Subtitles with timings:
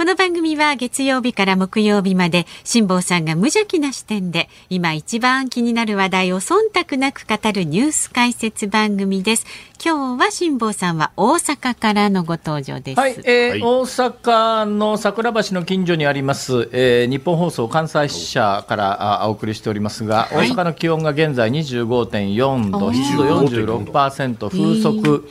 [0.00, 9.44] この番組は月曜日から木曜日まで辛坊さんが無邪気な視点で今一番気になる話題を忖度なく語るニュース解説番組です。
[9.84, 12.98] 今日は辛坊さんは大阪からのご登場です。
[12.98, 25.28] はい、えーはい大阪の桜橋の近所にあります、えー日本放送関西支社からあお送りしておりますが、大阪の気温が現在25.4度、湿度46%、風速、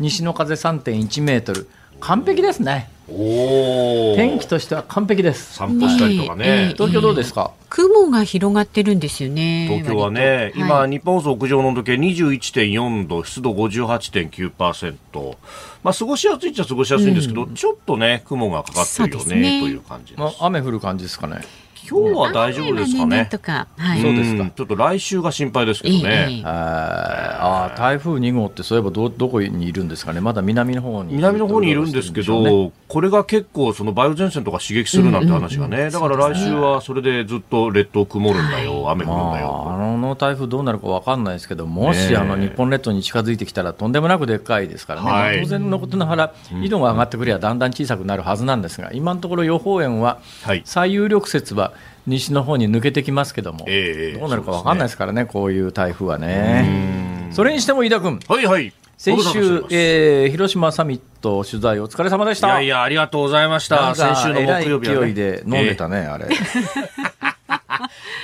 [0.00, 2.97] 西の風3.1メートル、完璧ですね。
[3.10, 5.54] お天気としては完璧です。
[5.54, 6.72] 散歩したりとかね。
[6.74, 7.52] 東京どうですか？
[7.70, 9.66] 雲が広がってるんですよね。
[9.70, 15.36] 東京はね、今、はい日本放送屋上の温度計21.4度、湿度58.9%。
[15.82, 20.20] まあ、過ごしやすいっちゃ過ごしやすいんですけど、ちょっとね、雲がかかってるよねね、という感じです。
[20.20, 21.40] まあ、雨降る感じですかね。
[21.88, 23.26] 今日は大丈夫ですかね。
[23.30, 24.02] とか、はい。
[24.02, 24.44] そうですか。
[24.44, 26.02] んちょっと来週が心配ですけどええ。
[26.02, 26.08] ね。
[26.30, 39.64] ええあー台風2号ってそういえばどどこにいるんですかね、まだ南の方に南の方にいるんですけど、ねこれが結構その梅雨前線とか刺激するなんて話がね、だから来週はそれでずっと列島曇るんだよ、雨降るんだまあ、よ。
[39.68, 50.62] あの台風どうなるか分かんないですけど、もし、あの日本列島に近づいてきたら、とんでもなくでっかいですからね、当然のことながら、緯度が上がってくればだんだん小さくなるはずなんですが、今のところ予報円は、はい。
[50.64, 51.72] 最有力説は
[52.08, 57.28] 西の方に抜けてきますけども、ええどうなるか分かんないですからね、こういう台風はね。
[57.30, 58.72] それにしても飯田君、はいはい。
[58.96, 62.48] 先週えー広島サミット取材、お疲れ様でした。
[62.48, 63.94] いやいや、ありがとうございました。
[63.94, 65.06] 先週の木曜日は、ね。
[65.06, 66.26] 勢いで飲んでたね、あれ。
[66.30, 66.34] え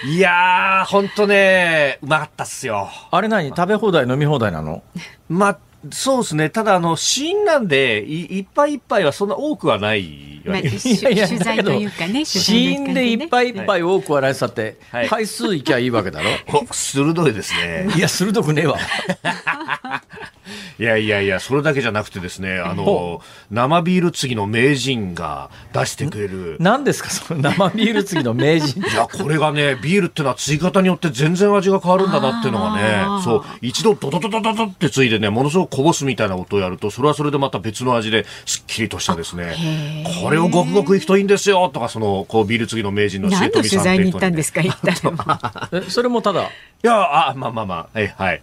[0.07, 2.89] えいやー、ほんとね、うまかったっすよ。
[3.11, 3.48] あれ何？
[3.51, 4.83] 食べ放題、飲み放題なの？
[5.29, 5.59] まあ、
[5.93, 6.51] そうですね。
[6.51, 10.89] ただ、あの、シーンなんで、いいっぱいいっぱいはそんな多くはないわまあけです。
[10.89, 16.31] し取材というかね、取材死の一環因でいっぱいいっぱい多く笑いさって、はい回数いきゃいいわけだろ。
[16.69, 17.89] お鋭いですね。
[17.97, 18.79] いや、鋭くねえわ。
[20.79, 26.57] いやいやいや、それだけじゃなくてですね、あほの、生ビール継ぎの名人が出してくれる。
[26.61, 28.81] 何ですか、その生ビール継ぎの名人。
[28.81, 45.69] いや、これがね、ビールってのは継ぎ方によって全然味が変わるんだなっていうのがあねー、そう、一度ドドドドドドって継いでね、ものすごくこぼすみたいな音をやると、それはそれでまた別の味ですっきりとしたですね、これをごくごくいくといいんですよとか、その、こう、ビール継ぎの名人の何の取さん材に行っていう人ねったんですか、行ったのは。
[45.73, 46.43] えそれもただ。
[46.43, 46.47] い
[46.83, 48.43] や、あ、まあまあまあ、はい、はい。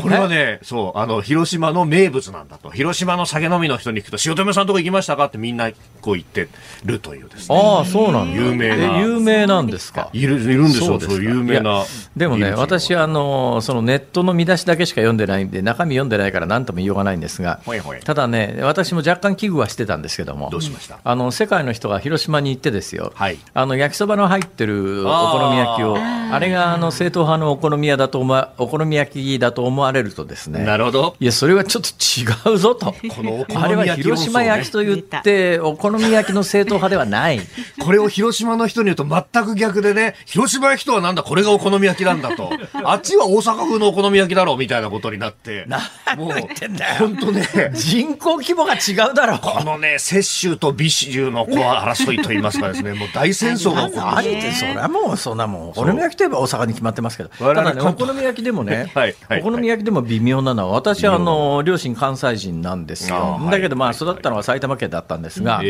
[0.00, 2.70] これはね、そう、あの、広島の名物なんだと。
[2.70, 5.26] 広島の酒飲みの人に聞くと、塩留さんとこ行きましたか？
[5.26, 6.48] ってみんなこう言って
[6.84, 7.56] るというですね。
[7.56, 8.40] ああ、そうなんだ。
[8.40, 8.98] 有名な。
[8.98, 10.10] え有名なんですか？
[10.12, 11.84] いる、いるんですよ、そうそう有名いな。
[12.16, 20.98] でもね、私はあのそのネットの見出しだけしか読んでないんで、中身読んでないから何とも言いようがないんですがほいほい、ただね、私も若干危惧はしてたんですけども、どうしました？
[21.04, 23.38] あの世界の人が広島に行ってですよ、はい。
[23.52, 31.16] あの焼きそばの入ってるお好み焼きを、あれがあの正統派のお好み屋だと思わお好み焼きだと思われるとですね、なるほど。
[31.20, 32.94] いや、それはちょっと違うぞと。
[33.14, 37.40] このお好あれはみ焼き広島焼きと言って、お好み焼きの正統派ではない。
[37.80, 42.50] これを広島の人に言うと全く逆でね、広島焼きとはなんだ、これがお好み焼きなんだと。
[42.84, 45.66] あっちは大阪風のお好み焼きだろうみたいなことになって。
[46.16, 46.30] もう、
[46.98, 49.38] 本当ね、人口規模が違うだろう。
[49.40, 63.40] このね、摂州と美州のこう争いといいますかですね、もう大戦争が起こるんですよ何って、それはもう、そんなもん、お好み焼きといえば大阪に決まってますけど、ただね、お好み焼きでもねはいはい、お好み焼きでも微妙なのは、私はあの両親関西人なんですよ。
[63.50, 65.62] だけど、まあ、はい育ったのは埼玉県だったんですが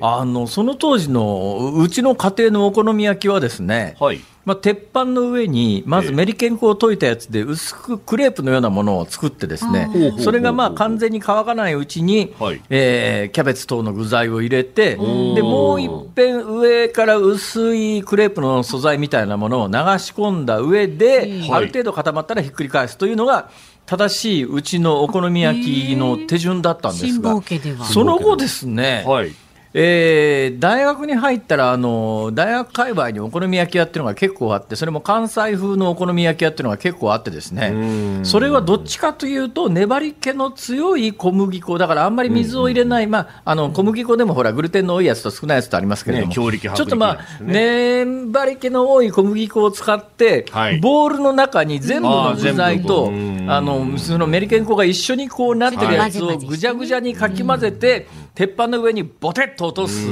[0.00, 4.20] あのその当時のうちの家庭のお好み焼きはですね、はい。
[4.44, 12.60] まあ、鉄板の上にまずメリケン粉を溶いたやつで薄くクレープのようなものを作ってですねそれがまあ完全に乾かないうちに、はい。
[12.70, 15.34] えーキャベツ等の具材を入れてー。
[15.34, 21.52] でもう一遍上から薄いクレープの素材みたいなものを流し込んだ上で、はい。
[21.52, 23.50] ある程度固まったらひっくり返すというのが
[23.86, 27.42] 正しいうちのお好み焼きの手順だったんです辛
[27.76, 27.84] が。
[27.84, 29.32] その後ですね、はい。
[29.74, 38.20] えー大学に入ったらあの大学界隈にお好み焼き屋っていうのが結構あってそれも関西風のお好み焼き屋っていうのが結構あってですね。
[38.22, 41.78] それはどっちかというと粘り気の強い小麦粉。
[41.78, 50.80] だからあんまり水を入れない、まあ、あの小麦粉でもほらグルテンの多いやつと少ないやつとありますけれども、ね強力薄力ちょっとまあ粘り気の多い小麦粉を使って、はい。
[50.80, 53.10] ボールの中に全部の具材と
[53.48, 60.08] あのそのメリケン粉が一緒にこうなってるやつをぐじゃぐじゃにかき混ぜて、鉄板の上にボテッと落とす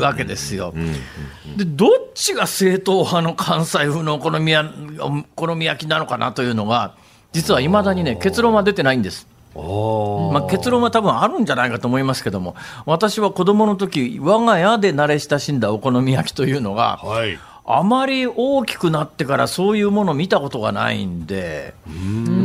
[0.00, 0.72] わけですよ。
[1.56, 4.64] でどっちが正統派の関西風のお好みや
[5.00, 6.94] お好み焼きなのかなというのが
[7.32, 9.26] 実はいまだにね結論は出てないんです。
[9.54, 9.60] ま
[10.38, 12.54] あ、結論は多分あるんじゃないかと思いますけども
[12.86, 17.38] 私は子供の時我が家で慣れ親しんだお好み焼きというのが、はい。
[17.72, 21.74] あまり大きくなってからそういうものを見たことがないんで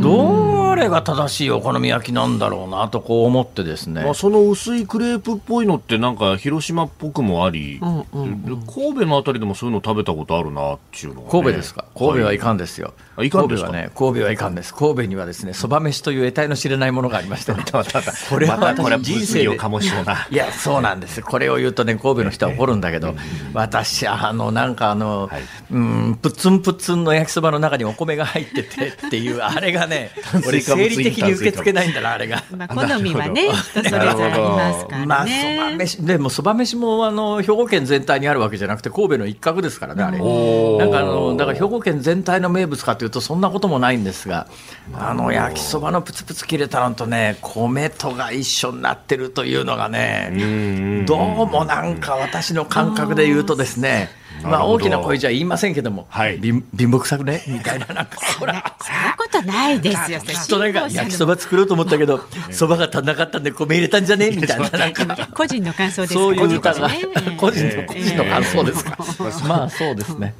[0.00, 0.45] ど
[0.76, 4.04] れが正しいお好み焼きなんだろうなとこう思ってですね。
[4.04, 11.84] まあ、その薄いクレープっぽいのってなんか広島っぽくもあり、うんうんで神戸のあたりでもそういうの食べたことあるなっていうのが、ね、神戸ですか？
[11.96, 14.72] 神戸はいかんですよ、あい神戸はね神戸はいかんです。
[14.74, 17.64] 神戸にはですねそば飯という得体の知れないものがありましてね。
[17.72, 20.26] また これはまたこれは私人生で物議を醸しそうな。
[20.30, 23.14] いやそうなんですこれを言うとね神戸の人は怒るんだけど
[23.54, 25.42] 私あのなんかあの、はい。
[25.70, 30.10] うんプツンプツンの焼きそばの中にお米が入っててっていうあれがね
[30.46, 32.42] 俺生理的に受け付けないんだなあれが。
[32.56, 35.06] まあ、好みはね、人それぞれありますからね。
[35.06, 40.18] まあ、そば飯、でもそば飯も、あの、兵庫県全体にあるわけじゃなくて、神戸の一角ですからね、あれ。
[40.18, 44.46] なんか、あの、だから兵庫県全体の名物かというと、そんなこともないんですが。
[44.94, 51.04] あの、焼きそばのプツプツ切れたのとね、米とが一緒になってるというのがね。
[51.06, 54.10] どうもなんか、私の感覚で言うとですね。
[54.42, 56.38] まあ、大きな声じゃ言いませんけども、はい。
[56.40, 57.42] 貧貧乏くさくね？
[57.48, 58.76] みたいな、なんか、 ほら。
[58.80, 60.20] そんなことないですよ。
[60.20, 62.20] きっとなんか焼きそば作ろうと思ったけど、
[62.52, 64.30] そばが足んなかったんで米入れたんじゃね？
[64.30, 65.28] みたいな、なんか。
[65.34, 66.88] 個人の感想ですそういう歌が。
[66.88, 67.00] ね、
[67.36, 68.96] 個人の、個人の感想ですか？
[69.48, 70.34] まあ、そうですね。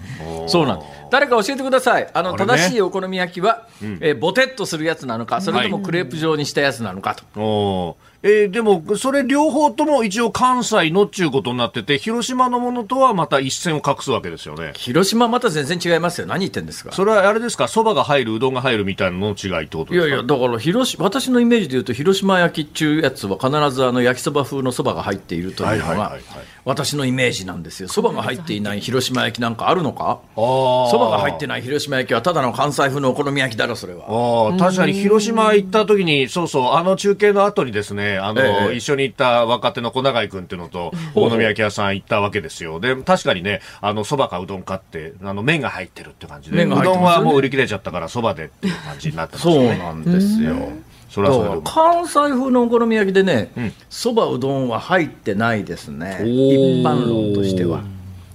[0.46, 0.80] そうなん。
[1.10, 2.08] 誰か教えてください。
[2.12, 2.52] あの、あれね。
[2.56, 3.66] 正しいお好み焼きは、
[4.00, 7.96] えーボテッとするやつなのか、それともクレープ状にしたやつなのかと。
[8.28, 14.72] えーでも、それ両方とも一応関西のっちゅうことになってて、広島のものとはまた一線を画すわけですよね。
[14.74, 16.26] 広島また全然違いますよ。
[16.26, 16.90] 何言ってんですか。
[16.90, 20.06] それはあれですか、そばが入る、うどんが入るみたいなのの違いってことですか？
[20.06, 26.22] いやいや、だから広島、私のイメージで言うと、広島焼きっちゅうやつは必ずあの焼きそば風のそばが入っているというのがはいはいはいはい、
[26.66, 27.88] 私のイメージなんですよ。
[27.88, 30.18] そばが入っていない広島焼きなんかあるのか？
[30.34, 34.56] そそばが入ってない広島焼きはただの関西風のお好み焼きだろ、それは。
[34.58, 42.80] 確かに広島行った時に、そうそう、あの中継の後にですね、あの、ええ一緒に行った若手の小永井君っていうのと、お好み焼き屋さん行ったわけですよ。
[42.80, 49.78] で、確かにね、あの、蕎麦かうどんかって、あの、麺が入ってるって感じで、麺がうどんはもう売り切れちゃったから、蕎麦でっていう感じになってますよそうね。
[49.78, 50.72] なんですよ。
[51.08, 57.82] それはそれ関西風のお好み焼きでねん、そば、うどんは入ってないですね、一般論としては。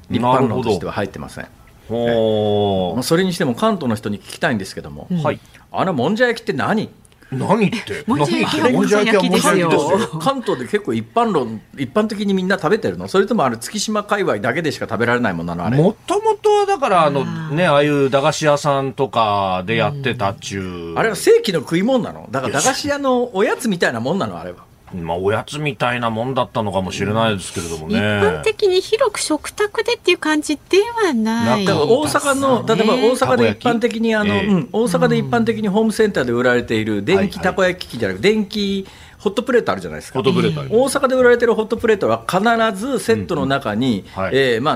[0.10, 1.48] 一般論としては入ってません。
[1.88, 5.40] ほまあそれにしても関東の人に聞きたいんですけども、ーはい。
[5.72, 6.90] あのもんじゃ焼きって何？
[7.32, 9.70] 何ってもんじゃ焼きもんじ焼きですよ。
[10.20, 13.08] 関東で結構一般論、一般的にみんな食べてるの？
[13.08, 15.68] それともあれ月島界隈だけでしか食べられないものなの？
[15.68, 15.78] あれ。
[15.78, 21.00] もともとはだから、あの、ね、ああいう駄菓子屋さんとかでやってたっちゅう。
[21.00, 22.28] あれは正規の食い物なの？
[22.32, 24.38] だから駄菓子屋のおやつみたいなもんなの？
[24.38, 24.66] あれは。
[24.94, 27.98] まあ、おやつみたいなもんだったのかもしれないですけれどもね。
[27.98, 31.66] 一般的に広く食卓でっていう感じではない。
[31.66, 38.86] だから大阪の、例えば大阪で一般的にあの、たこ焼きうん、大阪で一般的にホームセンターで売られている電気たこ焼き器じゃなくて、電気
[39.22, 40.18] ホットプレートあるじゃないですか。
[40.18, 42.42] ホットプレートあります大阪で売られてるホットプレートは必
[42.80, 44.04] ずセットの中に、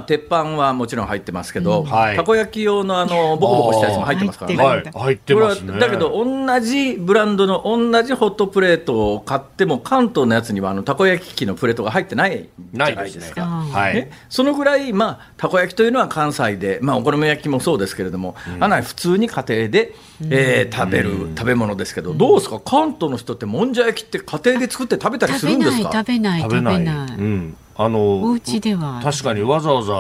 [0.06, 4.92] 鉄板はもちろん入ってますけど、はいたこ焼き用のあのボコボコしたやつも入ってますからね。
[4.94, 5.80] 入ってこれはますね。
[5.80, 13.04] だけど、同じブランドの同じホットプレートを買っても、関東のやつにはあのたこ焼き器のプレートが入ってないじゃないでね。
[13.04, 13.46] ないですすか。
[13.46, 19.96] はいね。、そのぐらい、まあ、たこ焼きというのは関西で、まあ、お好み焼きもそうですけれども、あの普通に家庭で、
[20.30, 25.92] えー食べる食べ物ですけど、どうですか、関東の人って、もんじゃ焼きって家庭で作って食べたりするんですか？
[25.94, 26.76] 食べない食べない。
[26.76, 27.18] 食べない。
[27.18, 27.58] うん。
[27.78, 29.94] あの、お家では確かにわざわざ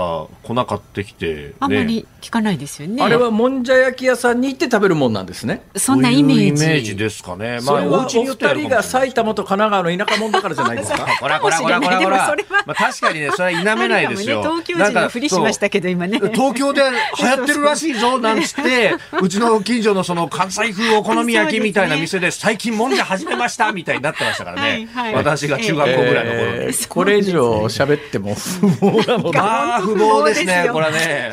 [0.43, 3.03] 粉買ってきて、あんまねり聞かないですよね。
[3.03, 5.61] あれはもんじゃ焼き屋さんに行って食べるもんなんですね。
[5.75, 6.47] そんなイメージ。
[6.47, 7.59] イメージですかね。
[7.59, 11.05] それはお家によってはある二人が埼玉と神奈川の田舎者だからじゃないですか？
[11.19, 12.63] こらこらこらこらこらそれは。
[12.65, 14.37] まあ確かにね、それは否めないですよ。
[14.41, 16.17] ね東京人のふりしましたけど、今ね。
[16.19, 16.81] そう東京で
[17.19, 24.87] 流行ってるらしいぞ、なんつって、うちの近所のその関西風お好み焼きみたいな店で最近もんじゃ始めましたみたいになってましたからね。
[24.93, 26.57] はいはい私が中学校ぐらいの頃に。
[26.63, 31.31] えーこれ以上喋っても 不毛なのでまあ、不毛ですね、これはね。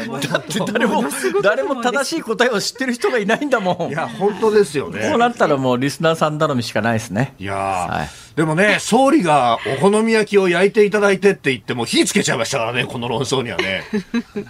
[0.72, 1.04] 誰も
[1.42, 3.90] 誰も正しい答えを知ってる人がいないんだもん。
[3.90, 5.18] いや、本当ですよねこう。
[5.18, 7.34] なったらもうリスナーさん頼みしかないですね。
[7.38, 7.56] いやー、
[7.98, 13.82] はいでもね、総理がお好み焼きを焼いていただいてって言っても火つけちゃいましたからね、この論争にはね。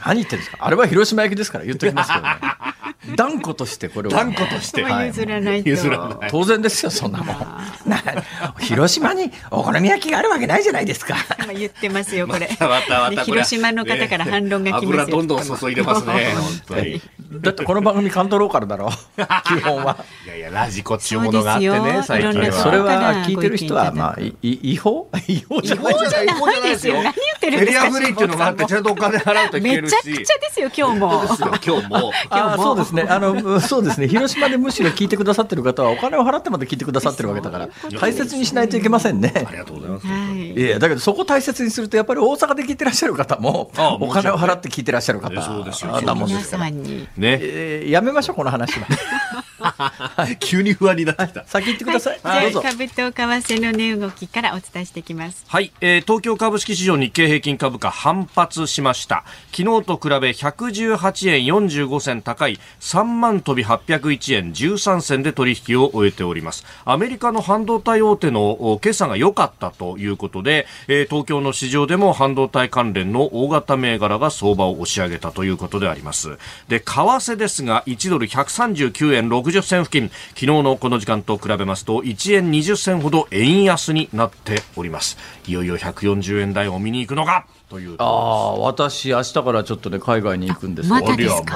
[0.04, 0.58] 何言ってるんですか？
[0.60, 2.36] あれは広島焼きですから言っときますけどね。
[3.16, 6.30] 断固としてこれは断固として、はい、譲らない譲らない。
[6.30, 7.36] 当然ですよそんなもん。
[8.62, 11.16] 広島にお好み焼きがあるわけないじゃないですか。
[11.42, 12.48] 今言ってますよこれ。
[12.60, 16.32] またまた広島の方から反論が来ますよ、どんどん注いでますね
[17.32, 18.90] だってこの番組関東ローカルだろ
[19.46, 20.04] 基本は。
[20.26, 22.52] いやいやラジコっていうものがあってね最近は。
[22.52, 25.08] それは聞いてる人はまあ 違法？
[25.26, 25.92] 違法じゃない。
[26.62, 26.94] ですよ。
[26.94, 27.86] 何言ってるんですか？
[27.86, 29.94] エリアフリーっていうのがあってちゃんとお金払うと聞けるし。
[30.06, 31.24] めちゃくちゃですよ今日も。
[31.64, 32.12] 今日も。
[32.30, 33.06] あそうですね。
[33.08, 34.08] あのそうですね。
[34.08, 37.68] 広島でむしろ聞いてくださってる方はお金を払ってまで聞いてくださってるわけだから
[38.00, 39.32] 大切にしないといけませんね。
[39.34, 46.00] ありがとうございます、はい、いやだけどそこ大切にするとやっぱり大阪で聞いてらっしゃる方もお金を払って聞いてらっしゃる方そうですよ。
[46.02, 46.70] なもんですから。
[46.70, 46.76] ね、
[47.18, 48.86] えー、やめましょうこの話は
[50.40, 51.44] 急に不安になってきた。
[51.46, 52.20] 先行ってください。
[52.22, 55.44] はい、じゃあ株と為替の値動きからお伝えしていきます。
[55.48, 59.24] はい、えー、東京株式市場日経平均株価反発しました。
[59.54, 66.64] 昨日と比べ118円45銭高い3万飛び801円13銭で取引を終えております。
[66.84, 76.38] アメリカの半導体大手の決算が良かったということで、えー、東京の市場でも半導体関連の大型銘柄が相場を押し上げたということであります。
[76.68, 85.18] で、為替ですが1ドル139円60 60銭付近昨日のこの時間と比べますと1円20銭ほど円安になっております。
[85.46, 87.96] いよいよ140円台を見に行くのかという。
[87.98, 91.54] ああ私明日からちょっとね海外に行くんですまたですか？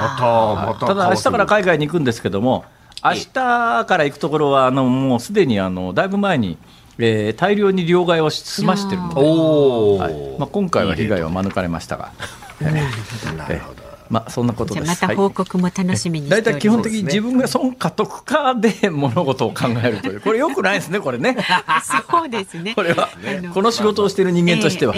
[0.67, 2.65] またただ明日から海外に行くんですけども
[3.03, 6.59] 明日から行くところはあのもうすでにあのだいぶ前に
[6.99, 10.39] えー、大量に両替を済ましてるので、はい。
[10.39, 12.13] まあ、今回は被害は免れましたが。
[13.37, 20.21] なるほどまあそんなことまた報告も楽しみに大体、基本的に自分が損か得かで物事を考えるという。
[20.21, 21.37] これよくないですねこれね。
[22.11, 22.75] そうですね。
[22.75, 23.09] これは、
[23.55, 24.95] この仕事をしている人間としては、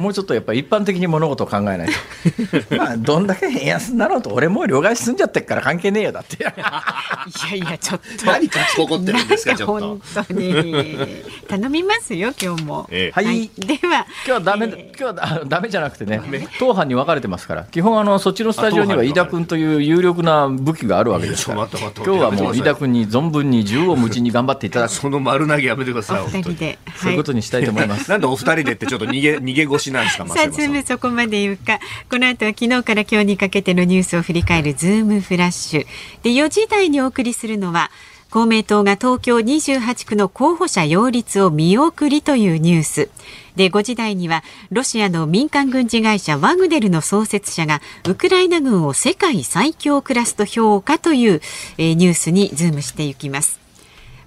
[0.00, 1.92] もうちょっとやっぱり一般的に物事を考えないと。
[2.76, 6.42] まあどんだけ円安になろうと俺もう両替済んじゃってっから関係ねえよだって。
[6.42, 8.26] いやいやちょっと。
[8.26, 9.80] 何か起こってるんですかちょっと。
[9.80, 11.06] 本当に。
[11.48, 16.20] 頼みますよ今日も、えはい、では今日はダメ、えー、今日はダメじゃなくてね
[16.58, 17.64] 党派に分かれてますから。
[17.64, 21.68] 基本あのそっちのスタジオには飯田君という有力な武器があるわけですから。
[21.68, 24.92] 今日はもう飯田君に存分に縦横無尽に頑張っていただく。
[24.92, 28.10] その丸投げやめてください 二人で、そういうことにしたいと思います。
[28.10, 31.78] なんでお二人でってちょっと逃げ 逃げ腰なんですかさあズームそこまで言うか。
[32.10, 35.86] この後は昨日から今日にかけてのニュースを振り返るズームフラッシュ。
[36.24, 37.92] で4時台にお送りするのは
[38.32, 43.10] 公明党が東京28区の候補者擁立を見送りというニュース
[43.56, 51.40] で5時台にはロシアの民間軍事会社ワグネルの創設者がウクライナ軍を世界最強クラスと評価という、
[51.78, 53.62] えー、ニュースにズームしていきます。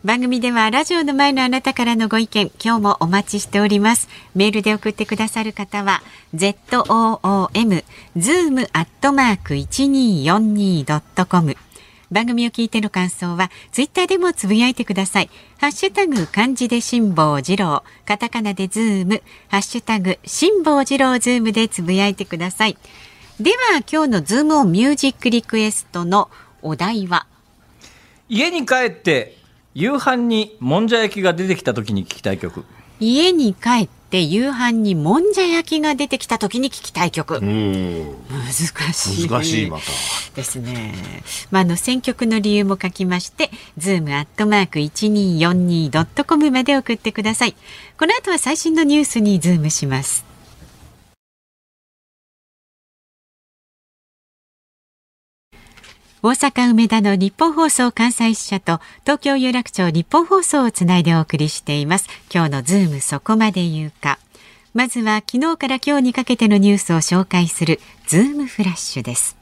[0.06, 4.08] 番組ではラジオの前のあなたからのご意見今日もお待ちしております。
[4.36, 6.04] メールで送ってくださる方は
[6.36, 7.84] zoom
[8.16, 11.58] zoom アットマーク 1242.com
[12.12, 15.30] 番組を聞いての感想はツイッターでもつぶやいてください。
[15.60, 22.78] ハッシュタグ漢字で辛坊治郎、カタカナでズーム、ハッシュタグ辛坊治郎ズームでつぶやいてください。
[23.40, 26.30] では今日のズームオンミュージックリクエストの
[26.62, 27.28] お題は？
[28.30, 29.38] 家に帰って
[29.74, 32.64] 夕飯にもんじゃ焼きが出てきた時に聞きたい曲。
[33.00, 37.40] 家に帰って夕飯にもんじゃ焼きが出てきた時に聞きたい曲。
[37.42, 39.30] 難しい。
[39.30, 39.84] 難しいまた。
[40.36, 40.94] ですね、
[41.52, 47.56] まあ、あの選曲の理由も書きましてズームアットマーク 1242.com まで送ってください。
[47.98, 50.35] この後は最新のニュースにズームします
[56.26, 62.08] 大阪梅田の日本放送関西支社と東京有楽町日本放送をつないでお送りしています。
[62.34, 64.18] 今日のズームそこまで言うか。
[64.74, 69.38] まずは昨日から今日にかけてのニュースを紹介するズームフラッシュです。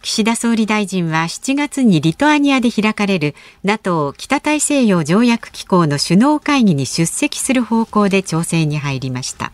[0.00, 9.52] 岸田総理大臣は7月にリトアニアで開かれる NATO 北大西洋条約機構の首脳会議に出席する方向で調整に入りました。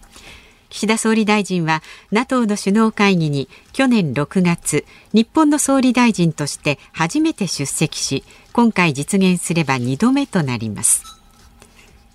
[0.71, 1.83] 岸田総理大臣は
[2.13, 11.19] NATO の首脳会議に去年6月日本の総理大臣として初めて出席し今回実現すれば2度目となります。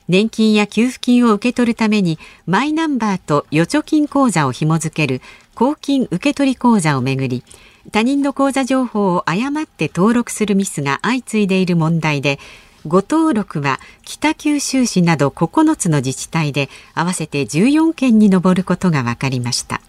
[0.08, 5.22] 年金や給付金を受け取るためにマイナンバーと預貯金口座を紐付ける
[5.56, 7.44] 公金受取口座をめぐり
[7.92, 12.40] 他人の口座情報を誤って登録するミスが相次いでいる問題で
[12.86, 19.82] 誤登録は北九州市など9つの自治体で合わせて14件に上ることが分かりました。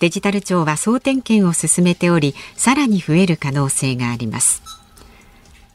[0.00, 4.62] デジタル庁は総点検を進めておりさらに増える可能性があります。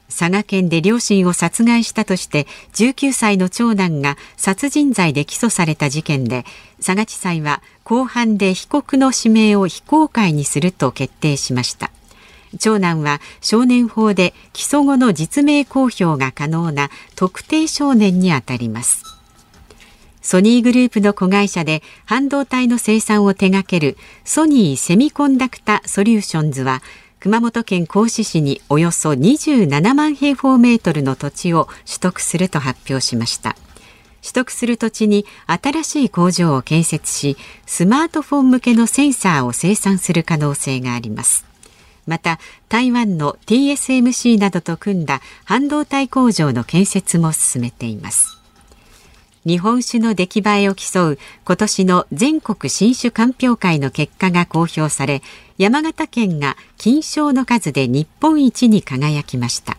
[0.09, 6.45] 佐賀県で両親を殺害したとして19歳の長男が殺人罪で起訴された事件で
[6.77, 11.89] 佐賀地裁は公判で被告の指名を非公開にすると決定しました。
[12.57, 19.03] 長男は少年法で起訴後の実名公表が可能な特定少年にあたります。
[20.21, 26.81] ソニーグループの子会社で半導体の生産を手掛けるソニーセミコンダクタソリューションズは
[27.19, 33.55] 熊本県合志市におよそ27万平方メートルの土地を取得すると発表しました。
[34.21, 41.48] 取得する土地に新しい工場を建設しスマートフォン向けのセンサーを生産する可能性があります。
[42.09, 48.39] また台湾の TSMC などと組んだ半導体工場の建設も進めています。
[49.45, 55.21] 日本酒の出来栄えを競う今年の全国新酒鑑評会の結果が公表され
[55.57, 59.77] 山形県が金賞の数で日本一に輝きました。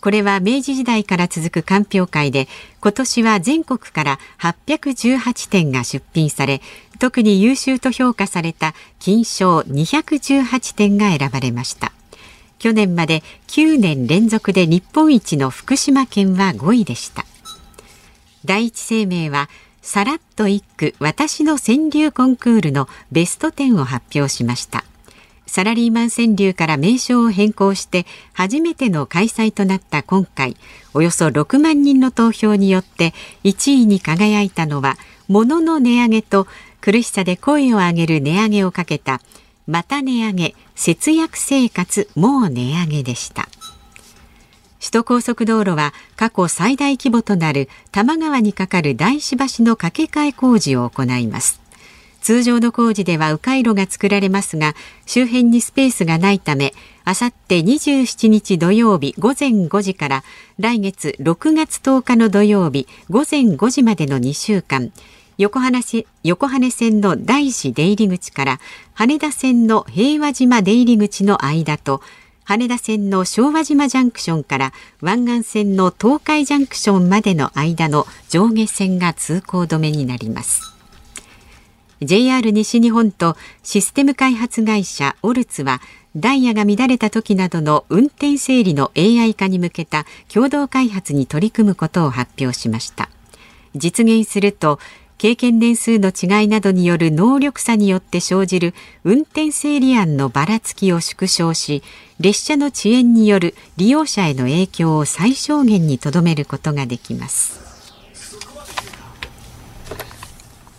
[0.00, 2.46] これは明治時代から続く鑑評会で
[2.80, 6.60] 今年は全国から818点が出品され
[6.98, 11.92] 特に優秀と評価された金賞218点が選ばれました。
[12.58, 17.24] 去年まで9年連続で日本一の福島県は5位でした。
[18.44, 19.48] 第一生命は
[19.80, 24.84] さらっと一句私の川柳コンクールのベスト10を発表しました。
[25.48, 30.56] サラリーマン川柳から名称を変更して初めての開催となった今回
[30.92, 33.14] およそ6万人の投票によって
[33.44, 36.46] 1位に輝いたのは物の値上げと
[36.88, 39.20] 苦しさで声を上げる値上げをかけた
[39.66, 43.46] また値上げ節約生活もう値上げでした。
[44.80, 51.60] 首都高速道路は過去最大規模となる多摩川に架かる大師橋の架け替え工事を行います。
[52.22, 56.72] 通常の工事では迂回路が作られますが周辺にスペースがないため
[57.04, 60.24] あさって27日土曜日午前5時から
[60.58, 64.90] 来月6月10日の土曜日午前5時までの2週間
[65.38, 65.82] 横浜
[66.24, 68.60] 横羽線の大師出入口から
[68.92, 72.02] 羽田線の平和島出入口の間と
[72.42, 80.74] 羽田線の昭和島ジャンクションから湾岸線の東海ジャンクションまでの間の上下線が通行止めになります。
[82.02, 85.80] JR 西日本とシステム開発会社オルツは
[86.16, 93.08] ダイヤが乱れた時などの運転整理の AI 化に向けた共同開発に取り組むことを発表しました。
[93.76, 94.80] 実現すると
[95.18, 98.72] 経験年数の違いなどによる能力差によって生じる
[99.02, 101.82] 運転整理案のばらつきを縮小し
[102.20, 107.67] 列車の遅延による利用者への影響を最小限にとどめることができます。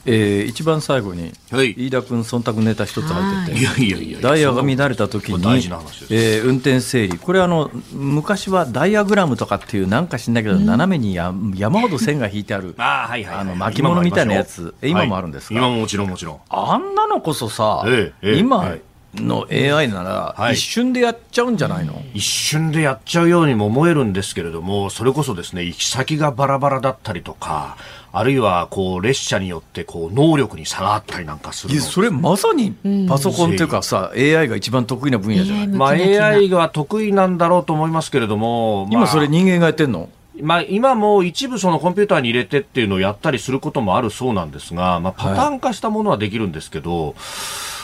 [0.05, 3.63] えー、一番最後に、はい、飯田君忖度ネタ一つ入ってて、い。
[3.63, 7.17] やいやいやダイヤが乱れた時に、えー、運転整理。
[7.17, 13.09] これあの昔はダイヤグラムとかっていうなんか知んないけど、うん、斜めにや山ほど線が引いてある あ
[13.43, 14.73] の巻物みたいなやつ。
[14.81, 16.39] 今もあるんですか、今ももちろんもちろん。
[16.49, 18.75] あんなのこそさ、ええ今、
[19.15, 20.03] の AI な
[20.38, 27.77] ら、一瞬でやっちゃうんじゃないの、一瞬でやっちゃうようにも思えるんですけれども、それこそですね、行き先がバラバラだったりとか、
[28.12, 32.74] あるいはこう列車によってこう能力に差があったりなんかするそれまさに
[33.08, 40.10] パソコンというかさ、うん、AI が一番得意な分野じゃない、まあ、AI が得意なんだろうと思いますけれども、まあ、今それ人間がやってんの？
[40.41, 47.15] まあ、今も一部そのコンピューターに入れてっていうのをやったりすることもあるそうなんですが、まあ、パターン化したものはできるんですけど、はい、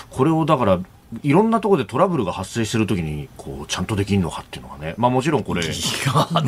[0.10, 0.80] これをだから
[1.24, 5.64] いろんなところでトラブルが発生しているときにこうちゃんとできるのかっていうのがね、まあ、もちろんこれ。
[5.64, 5.72] いや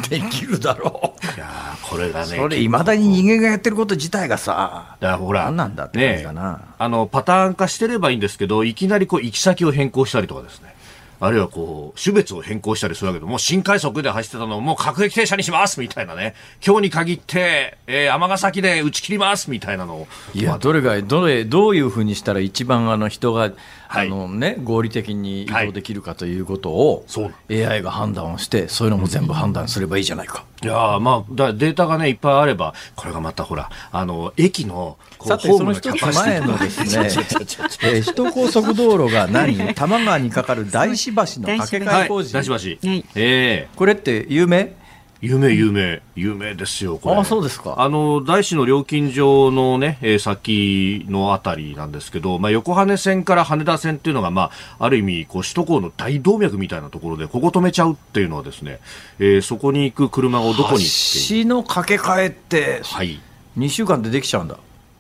[0.09, 1.25] できるだろう。
[1.37, 1.47] いや
[1.87, 2.37] これがね。
[2.37, 10.75] それいまだに人間がやってること自体がさ、だからほら、何なんだって感じかな、ね、あのパターン化してればいいんですけど、いきなりこう行き先を変更したりとかですね。
[11.19, 16.35] あるいはこう、種別を変更したりするわけで、もう新快速で走ってたのをもう各駅停車にしますみたいなね。
[16.65, 20.07] 今日に限って、えー、尼崎で打ち切りますみたいなのを。
[20.33, 23.51] いや、どれが、どれ、どういうふうにしたら一番あの人が、
[23.89, 30.43] はい、あのね、合理的に移動できるかということを、はい、AI が判断をして、そういうのも全部判断すればいいじゃないか。
[30.63, 42.33] いやまあだ、データがね、いっぱいあれば、これがまたほら、あの、駅の、さて、その一つ前のですね、えー、首都高速道路が何、 多摩川に架かる大師橋の架け替え工事。
[42.33, 42.53] 大師橋。
[42.55, 44.73] はい、ええー、これって有名？
[45.19, 47.15] 有名、有名、有名ですよ、これ。
[47.15, 47.75] あ、そうですか。
[47.79, 58.79] あの、大師の料金所のね、えー、先のあたりなんですけど、まあ、横羽線から羽田線っていうのが、まあ、ある意味、こう、首都高の大動脈みたいなところで、ここ止めちゃうっていうのはですね、
[59.17, 63.19] えー、そこに行く車をどこに橋の架け替えって、はい。
[63.57, 64.59] 2週間でできちゃうんだ。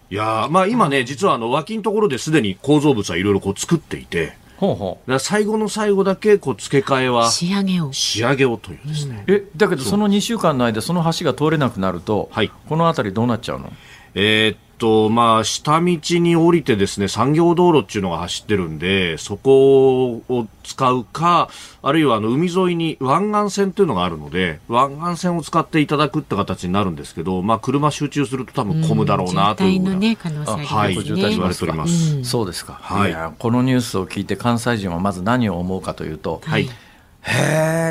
[0.09, 7.93] いやまあ今ね、実はあの、脇のところですでに構造物はいろいろこう作っていて、ほうほだから最後の最後だけこう付け替えは仕上げを。
[7.93, 12.51] 仕上げをというですね、うえだけどその2週間の間その橋が通れなくなると、はい。
[12.67, 13.71] この辺りどうなっちゃうの？
[14.15, 21.49] えーっと、まあ、下道に降りてですね、産業道路っていうのが走ってるんで、そこを使うか、
[21.81, 30.77] あるいはあの海沿いに湾岸線っていうのがあるので、湾岸線を使っていただくって形になるんですけど、まあ、車集中すると多分混むだろうなというふうな渋滞のね、可能性ありますね。
[30.77, 32.23] はい、渋滞言われております。
[32.23, 36.63] そうですか、はいやこのニュースを聞いて関西人はまず何を思うかというと、はい。
[36.63, 36.69] へ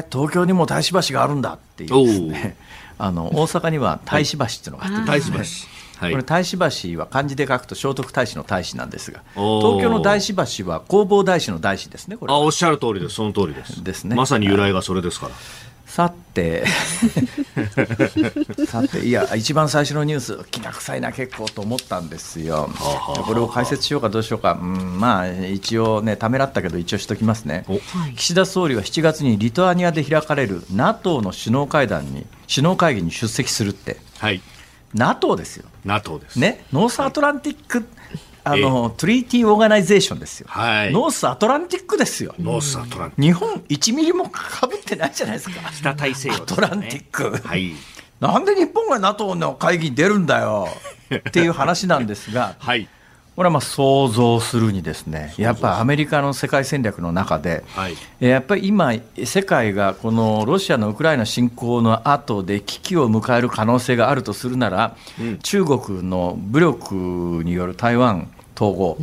[0.02, 2.56] え東京にも大師橋があるんだっていうですね
[2.96, 5.75] あの大阪には大師橋っていうのがあって、大使橋。
[5.96, 6.12] はい。
[6.12, 6.22] これ。
[6.22, 6.56] 大師
[6.92, 12.32] 橋は漢字で書くと聖徳太子の太子なんですが東京の大師橋は弘法大師の大師ですねこれ。
[12.32, 13.16] あ、はおっしゃる通りです。
[13.16, 13.82] その通りです。
[13.82, 14.14] ですね。
[14.14, 15.34] まさに由来がそれですから。
[15.86, 16.64] さて。
[18.66, 22.68] さていや一番最初のニュースきな臭いな結構と思ったんですよ。
[22.74, 27.64] はあこれを解説しようかどうしようか、うん、まあ一応ねためらったけど一応しときますね。
[28.16, 33.96] 岸田総理は7月にリトアニアで開かれる NATO の首脳会談に首脳会議に出席するって。
[34.18, 34.42] はい。
[34.94, 35.66] NATO ですよ。
[35.84, 36.38] NATO です。。
[36.38, 36.64] ね。
[36.72, 37.86] North Atlantic、
[38.44, 40.92] あの Treaty Organization ですよ、はい。
[40.92, 42.34] North Atlantic ですよ。
[42.38, 45.56] North Atlantic 日本1ミリもかぶってないじゃないですか。
[45.72, 47.72] 北大西洋 Atlantic、はい。
[48.20, 50.68] なんで日本が NATO の会議に出るんだよ。
[51.14, 52.88] っていう話なんですが、 はい。
[53.36, 57.94] これはまあ想像するにですね、やっぱアメリカの世界戦略の中で、はい。
[58.20, 58.94] えーやっぱり今、
[59.24, 64.96] 世界がこのロシアのウクライナ侵攻の後で危機を迎える可能性があるとするなら、
[65.42, 66.94] 中国の武力
[67.44, 68.96] による台湾統合、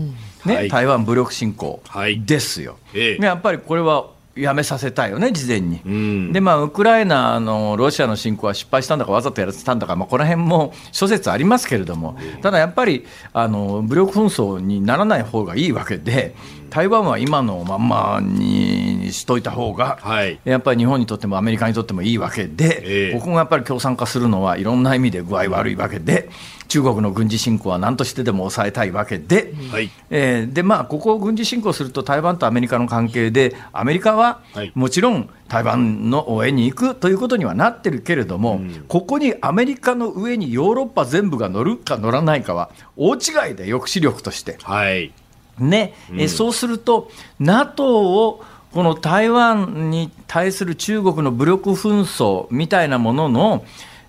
[0.46, 0.68] ねはい。
[0.70, 2.20] 台湾武力侵攻はい。
[2.26, 3.18] ですよ、ええ。
[3.20, 5.82] ねやっぱりこれはやめさせたいよね、事前に。
[5.86, 6.34] うん。
[6.34, 16.36] でまあ、ウクライナのロシアの侵攻は失敗したんだか、わざとやらせたんだか、まあ、この辺も諸説ありますけれども、ただやっぱりあの武力紛争にならない方がいいわけで、
[16.72, 20.40] 台湾は今のまんまにしといた方が、はい。
[20.44, 23.14] やっぱり日本にとってもアメリカにとってもいいわけで、ええ。
[23.14, 26.30] ここがやっぱり共産化するのはいろんな意味で具合悪いわけで、
[26.68, 29.54] 中国の軍事侵攻は何としてでも抑えたいわけで。
[29.72, 29.90] はい。
[30.10, 43.20] えーでまあ、ここを軍事侵攻すると台湾とアメリカの関係でアメリカははいもちろん台湾の応援に行くということにはなってるけれども、ここにアメリカの上にヨーロッパ全部が乗るか乗らないかは大違い
[43.56, 44.58] で抑止力として。
[44.64, 45.12] はい。
[45.60, 53.66] ねえそうすると NATO をこの台湾に対する中国の武力紛争みたいなものの、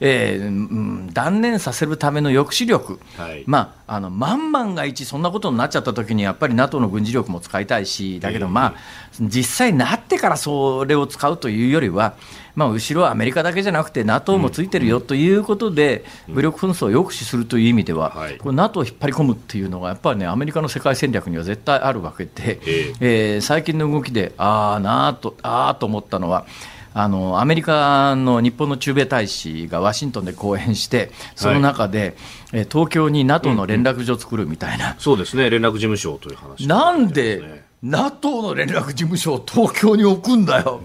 [0.06, 3.44] えーうん断念させるための抑止力、はい。
[3.46, 8.74] まあ、あの万万が一そんなことになっちゃった時にやっぱり NATO の軍事力も使いたいしだけど、まあ、
[9.20, 12.16] 実際になってからそれを使うというよりは、
[12.54, 18.38] まあ、後ろはアメリカだけじゃなくて NATO もついてるよということで、武力紛争を抑止するという意味では、はい。
[18.38, 23.38] これ NATO を引っ張り込むっていうのがやっぱりねアメリカの世界戦略には絶対あるわけで、ええ。
[23.38, 26.46] ー最近の動きでああなあとああと思ったのは
[26.94, 32.16] あのアメリカの日本の駐米大使がワシントンで講演してその中で、
[32.52, 35.50] えー東京に NATO の連絡所を作るみたいな、そうですね。
[35.50, 36.68] 連絡事務所という話。
[36.68, 40.80] なんで NATO の連絡事務所を東京に置くんだよ、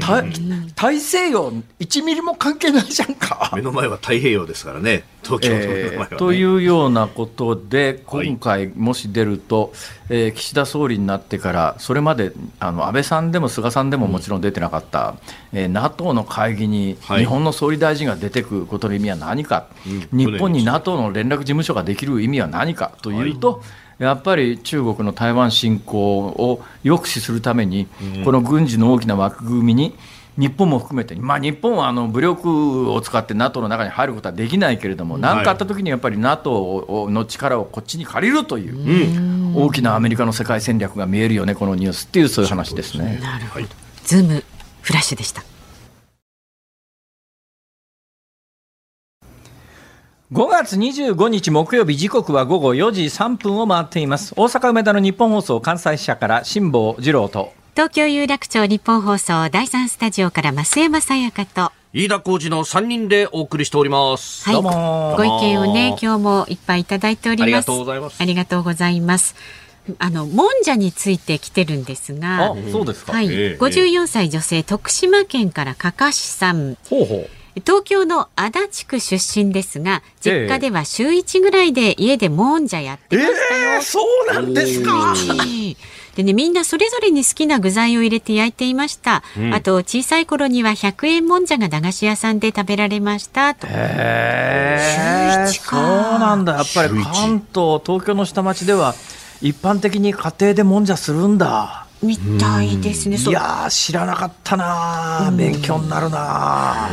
[0.00, 0.24] た
[0.74, 3.52] 大西洋1ミリも関係ないじゃんか。
[3.54, 5.04] 目の前は太平洋ですからね。
[5.22, 6.08] 東京の目の前は、ね。
[6.12, 9.74] えーというようなことで、はい今回、もし出ると、
[10.08, 15.16] えー岸田総理になってから、それまであの安倍さんでも菅さんでももちろん出てなかった、
[15.52, 17.20] えー NATO の会議にはい。
[17.20, 20.18] 日本の総理大臣が出てくることの意味は何か、うん。
[20.18, 23.62] 日本に NATO の連絡事務所ができる意味は何かというと、
[24.00, 27.86] やっぱり中国の台湾侵攻を抑止するために、
[28.24, 29.94] この軍事の大きな枠組みに、
[30.38, 43.20] 日本も含めて、まあ、日本はあの武力を使って NATO の中に入ることはできないけれども、何かあったときにやっぱり NATO の力をこっちに借りるという、大きなアメリカの世界戦略が見えるよね、このニュースっていう、そういう話ですね。
[43.22, 43.68] なるほどはい。
[44.04, 44.42] ズーム
[44.80, 45.42] フラッシュでした。
[50.32, 61.72] 5月25日木曜日時刻は午後4時3分を回っています大阪梅田の日本放送関西支社から辛坊治郎と東京有楽町日本放送第三スタジオから増山さやかと。
[61.92, 64.44] 飯田浩二の3人でお送りしております。
[64.44, 64.54] はい。
[64.54, 67.44] どうもご意見をね、今日もいっぱいいただいております。
[67.44, 69.34] ありがとうございますありがとうございます。
[69.98, 76.76] あの、もんじゃについて来てるんですがあ、そうですか、はい、ええ54歳女性、徳島県からかかしさん。
[76.88, 83.70] ほうほう東京の足立区出身ですが、実家では週1ぐらいで家でもんじゃやってましたよ。
[83.74, 85.14] えー、そうなんですか？
[86.16, 89.22] でね、みんなそれぞれに好きな具材を入れて焼いていました。
[89.52, 93.54] あと、小さい頃には100円もんじゃが駄菓子屋さんで食べられました。
[93.54, 93.66] と。
[93.70, 95.76] へー週一か
[96.10, 98.94] そうなんだやっぱり関東東京の下町では
[99.40, 103.16] 一般的に家庭でもんじゃするんだみたいですね。
[103.16, 106.88] いや知らなかったな、勉強になるな、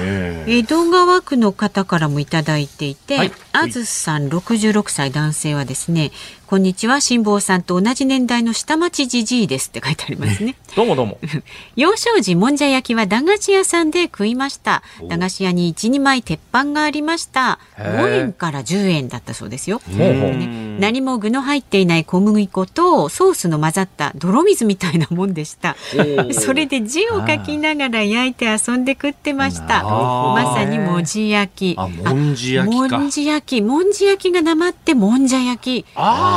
[0.46, 6.12] 江戸川区の方からもいただいていて、はい、あずさん66歳男性はですね、
[6.48, 10.56] こんにちは辛坊さんと同じ年代の下町じじいですって書いてありますね。
[10.78, 11.20] どうもどうも。
[11.76, 14.82] 幼少時もんじゃ焼きは駄菓子屋さんで食いました。
[15.10, 17.60] 駄菓子屋に1、2枚鉄板がありました。
[17.78, 25.76] 5円から10円だったそうですよ、ね、何も具の入っていない小麦粉とソースの混ざった泥水みたいなもんでした。
[26.32, 29.84] それで字を書きながら焼いて遊んで食ってました。
[29.84, 31.78] まさにもじ焼き。
[31.78, 33.62] もんじ焼きもんじ焼き。
[33.62, 35.86] もんじ焼きがなまってもんじゃ焼き。
[35.94, 36.37] あ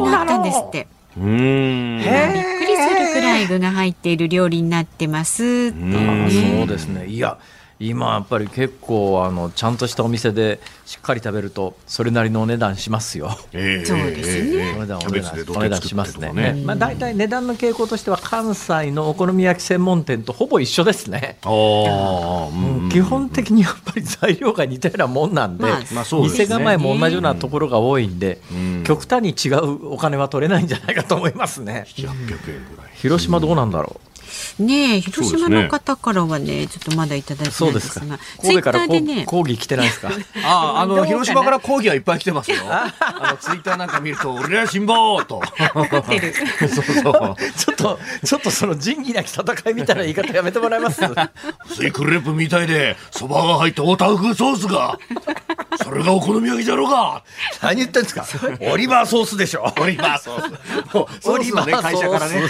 [0.00, 0.86] うなったんですって。
[1.16, 6.28] うんびっくりするくらい具が入っている料理になってますってね。
[6.58, 7.06] そうですね。
[7.06, 7.38] いや。
[7.80, 13.30] 今やっぱり結構あのちゃんとしたお店でしっかり食べるとそれなりのお値段しますよ。
[13.52, 14.74] えー、 そうですね。
[14.76, 16.32] お値段お値段お値段しますね。
[16.32, 21.38] ねまあ大体値段の傾向としては関西のお好み焼き専門店とほぼ一緒ですね。
[21.42, 31.86] あうん、基本的にやっぱり材料が似たようなもんなんで、まあまあでね、店構えも同じようなところが多いんで、うん、極端に違うお金は取れないんじゃないかと思いますね。
[32.94, 34.09] 広島どうなんだろう。
[34.60, 40.10] ね広島の方からはね、ちょっとまだいただいてないですが、神戸からでね、抗議来てないですか？
[40.44, 42.58] あ、あの広島から抗議はいっぱい来てますよ。
[42.68, 42.92] あ
[43.32, 45.40] のツイッターなんか見ると、俺は辛抱と。
[46.68, 47.36] そうそう。
[47.56, 51.00] ちょっと、ちょっとその仁義なき戦いみたいな言い方やめてもらえます？
[51.72, 54.98] スイクレープみたいで、そばが入ったオタフソースが。
[55.82, 57.22] それがお好み焼きじゃろうが。
[57.62, 58.26] 何言ってんですか？
[58.72, 59.72] オリバーソースでしょ。
[59.80, 61.28] オリバーソース。
[61.28, 62.42] オリバー会社からね。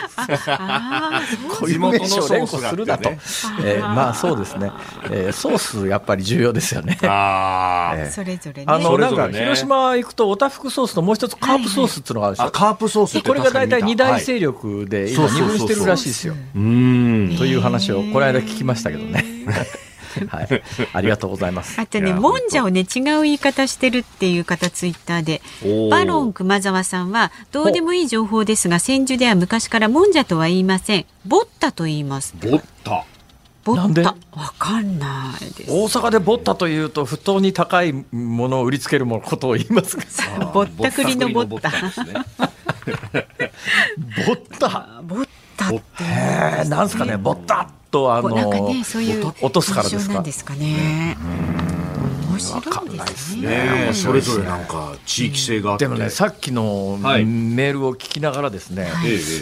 [1.48, 3.10] こういう名詞を連呼するだと。
[3.10, 4.72] えー、まあそうですね。
[5.10, 6.98] えー、ソースやっぱり重要ですよね。
[7.02, 8.72] ああ、えー、それぞれね。
[8.72, 12.50] あのなんか広島行くとおたふくソースともう一つカープソースっていうのがあるんですよ。
[12.50, 16.34] カープソースこれが大体二大勢力で今二分してるらしいですよ。
[16.54, 19.24] うんという話をこの間聞きましたけどね。
[20.28, 21.80] はい、ありがとうございます。
[21.80, 25.40] あとね、もんじゃをね、違う言い方してるっていう方、ツイッターで。
[25.90, 31.06] バロン熊沢さんは、どうでもいい情報ですが、千住では昔からもんじゃとは言いません。
[31.26, 32.34] ボッタと言います。
[32.40, 33.04] ボッタ。
[33.62, 40.04] ボッタわかんないです大阪でボッタというと不当に高いものを売りつけるものことを言いますが
[40.52, 41.76] ぼったくりのボッタボ
[44.32, 50.22] ッタボッタってへえなんすかねボッタとあの、ね、そういう落とすからですか。
[50.22, 51.16] ですかね。
[52.30, 53.90] 面白いですね。
[53.92, 55.84] それぞれなんか地域性があって。
[55.84, 58.88] でもね、さっきのメールを聞きながらですね、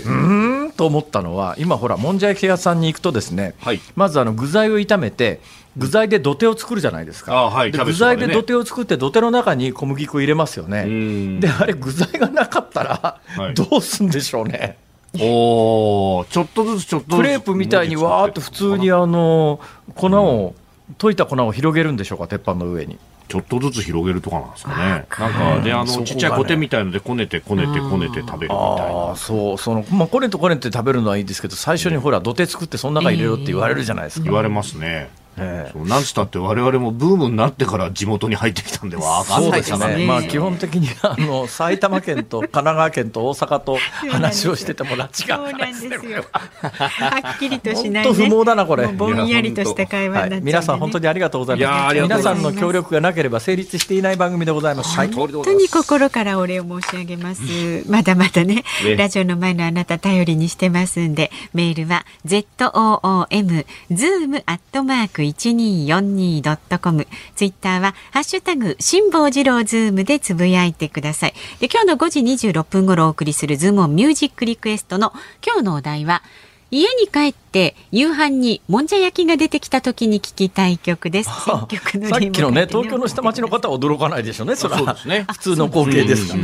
[0.07, 3.55] うんと思ったのは、今ほらもんじゃ焼き屋さんに行くとですね、
[3.95, 5.41] まずあの具材を炒めて。
[5.77, 11.39] 具材で土手を作るじゃないですか、はい、具材で土手を作って土手の中に小麦粉入れますよね。
[11.39, 13.21] であれ具材がなかったら
[13.55, 14.77] どうすんでしょうね、
[15.15, 19.61] おちょっとずつちょっとクレープみたいにわーっと普通にあの
[19.95, 20.55] 粉を、
[20.99, 24.77] 溶いた粉を広げるんでしょうか鉄板の上にちょっとずつ広げるとかなんですかね。
[24.77, 29.17] なんかであのちっちゃいコテみたいのでこねてこねてこねて食べるみたいな。
[29.17, 34.25] そうそのまあこねとこねて食べるのはいいですけど最初にほら土手作ってその中入れろって言われるじゃないですか。
[34.25, 35.11] 言われますね。
[35.41, 40.07] えー、なんつったって我々もブームになってから地元に入ってきたんでわかんないですね。
[40.07, 43.79] まあ基本的にあの埼玉県と神奈川県と大阪と
[44.11, 46.25] 話をしてても拉致がそうなんですよ。
[46.33, 48.87] はっきりとしない、ね、不毛だなこれ。
[48.89, 51.95] ぼんやりとした会話、ねはい、皆さん本当にありがとうございます。
[51.95, 54.97] 皆さんの協力がなければ成立していない番組でございます。
[54.97, 57.43] はい、本当に心からお礼を申し上げます。
[57.89, 58.65] まだまだね、
[58.97, 75.13] ラジオの前のあなた頼りにしてますんで、メールは z o o m zoom アットマーク一二四 12.com ツイッターはハッシュタグ辛坊治郎ズームでつぶやいてくださいで今日の5時26分頃お送りするズームオンミュージックリクエストの
[75.47, 76.23] 今日のお題は
[76.71, 81.31] 家に帰って夕飯にもんじゃ焼きが出てきた時に聞きたい曲です。
[81.45, 84.55] 選曲のさっきのね東京の下町の方は驚かないでしょうね。
[84.55, 86.43] それはね、普通の光景ですから。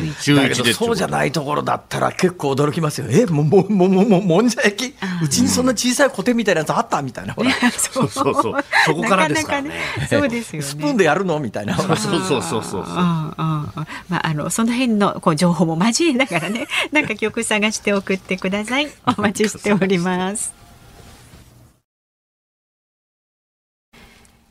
[0.48, 3.06] だけどそうじゃないところだったら結構驚きますよ。
[3.10, 4.94] えももももももんじゃ焼き？
[5.22, 7.50] うちにそんな小さいコテみたいなやつあったみたいなほら。
[7.76, 8.64] そうそうそう。
[8.86, 9.72] そこからですからね。
[10.08, 11.38] そうですよスプーンでやるの？
[11.38, 11.76] みたいな。
[11.76, 12.84] そうそうそうそう。
[12.86, 18.88] ああまああのその辺のこう情報も交えながらね、なんか曲探して送ってください。
[19.18, 20.54] お待ちしております。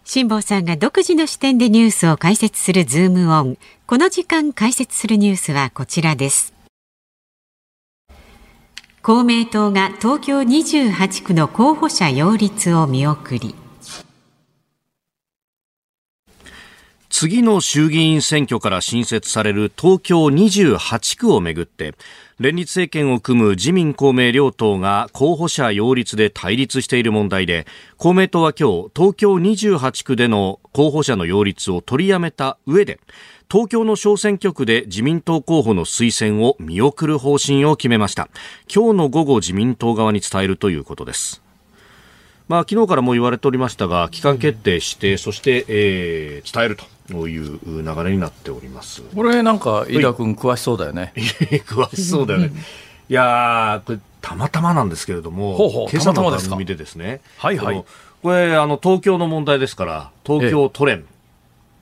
[0.05, 3.57] 辛坊さんが独自の視点でニュースを解説するズームオン。
[3.87, 6.53] この時間解説するニュースはこちらです。
[9.01, 13.55] 公明党が東京28区の候補者擁立を見送り。
[17.09, 21.95] 次の衆議院選挙から新設される東京28区をめぐって
[22.39, 27.65] 連立政権を組む自民公明両党が候補者擁立で対立している問題で
[27.97, 32.99] 公明党は今日東京28区での候補者の擁立を取りやめた上で
[33.53, 38.29] 東京の小選挙区で自民党候補の推薦を見送る方針を決めました。
[38.73, 41.43] 今日の午後自民党側に伝えるということです。
[42.47, 46.85] まあ、昨日からも言われておりましたが、期間決定して、そして、えー、伝えると。
[47.09, 49.01] いう流れになっております。
[49.15, 51.13] これなんか、飯田君、 詳しそうだよね。
[51.15, 52.51] 詳しそうだよね。
[53.09, 57.85] いやこれ、たまたまなんですけれども、ほうほう今朝の番組でですね、はいはい、
[58.21, 61.05] これあの、東京の問題ですから、東京都連、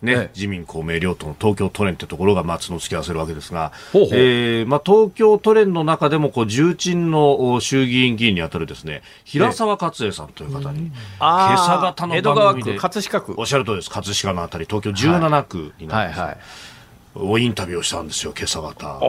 [0.02, 13.36] ね、ええ、自民、公明両党の東京都連ってところが、まあ、角突き合わせるわけですが、ほうほうえー、まあ、東京都連の中でも、こう、重鎮の衆議院議員に当たるですね、平沢勝栄さんという方に、え、今朝方の番組で、葛飾区。
[13.38, 13.90] おっしゃる通りです。
[13.90, 16.20] 葛飾のあたり、東京17区になります。
[16.20, 16.70] はいはいはいを
[17.13, 18.88] インタビューをしたんですよ、今朝方。
[18.88, 19.00] ああ、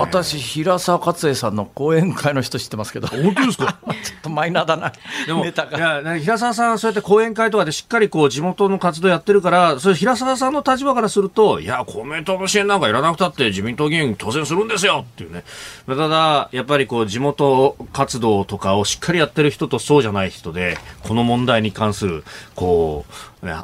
[0.00, 3.06] 私、平沢勝栄さんの講演会の人知ってますけど。
[3.08, 3.76] 本当ですか？
[4.02, 4.92] ちょっとマイナーだな。
[5.26, 15.44] でも、いや、平沢さん、そうやって講演会とかでしっかりこう、地元の活動やってるから、それ平沢さんの立場からすると、いや、公明党の支援なんかいらなくたって自民党議員当選するんですよっていうね。
[15.86, 23.12] ただ、やっぱりこう、地元活動とかをしっかりやってる人とそうじゃない人で、この問題に関する、こう、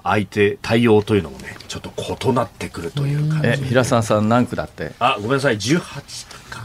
[0.05, 1.93] 相手対応というのもねちょっと
[2.31, 4.93] 異なってくるという感じ、え平沢さん何区だって？
[4.99, 5.57] あごめんなさい。
[5.57, 6.61] 18区か。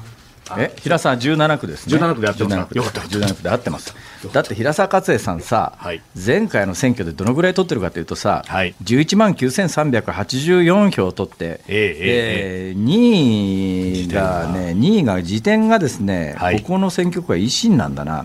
[0.57, 1.97] え平沢17区ですね。
[1.97, 3.01] 17区で合ってますよかった。
[3.01, 3.95] 17区で合ってます。
[4.31, 18.23] だって平沢勝栄さんさ、はい、前回の選挙でどのぐらい取ってるかというとさ、はい、11万9384票取って、えー、えー、2位がね2位が時点がですね、はい、ここの選挙区は維新なんだな。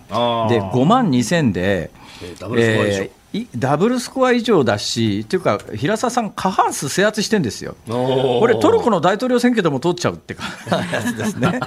[0.49, 1.91] で5万2000で、
[2.23, 3.20] えー、ダブルスコアでしょ、えー
[3.57, 10.37] ダブルスコア以上だし、というか、平沢さん、過半数制圧してるんですよ、これ、トルコの大統領選挙でも通っちゃうって
[10.93, 11.61] やつですね。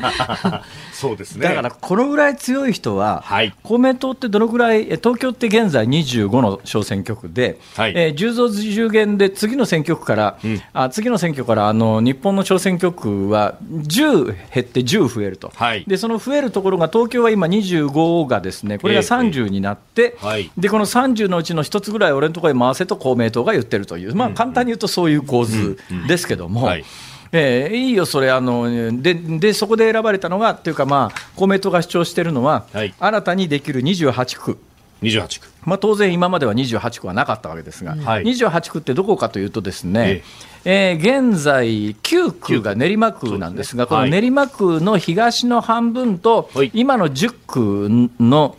[0.91, 1.47] そうですね。
[1.47, 26.69] だから、このぐらい強い人は、はい、公明党ってどのぐらい、東京って現在25の小選挙区で、はい、えー、10増10減で、次の選挙区から、うん、あ次の選挙からあの日本の小選挙区は10減って10増えると、はい、でその増えるところが、東京は今25がですね、これが30になって、えーはい、でこの30のうちの一つぐらい俺のところへ回せと公明党が言ってるという、まあ、簡単に言うとそういう構図ですけども。
[27.35, 34.59] えー、いいよ、それあのでで、そこで選ばれたのが、というか、まあ、公明党が主張しているのは、はい、新たにできる28区。
[35.03, 35.47] 28区。
[35.65, 40.23] まあ、当然、今までは28区はなかったわけですが、はい、28区ってどこかというと、ですね、
[40.65, 48.57] えー、現在、9区が練馬区なんですが、すね、この練馬区の東の半分と、はい、今の10区の、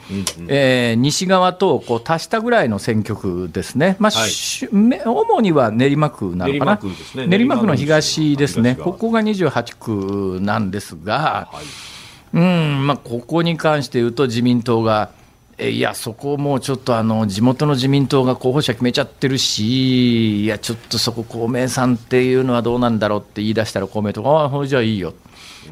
[0.48, 6.80] えー、西側とこう足したぐらいの選挙区ですね、まあ、はい、主には練馬区なのかな、
[7.26, 15.10] 練馬区、ね,、の東ですね、ここが28区なんですが、はい、うんまあ、ここに関して言うと、自民党が。
[15.58, 25.14] いや、そこもうちょっとあの地元の自民党が候補者決めちゃってるし、いや、ちょっとそこ、公明さんっていうのはどうなんだろうって言い出したら、公明党が、ああ、じゃあいいよ、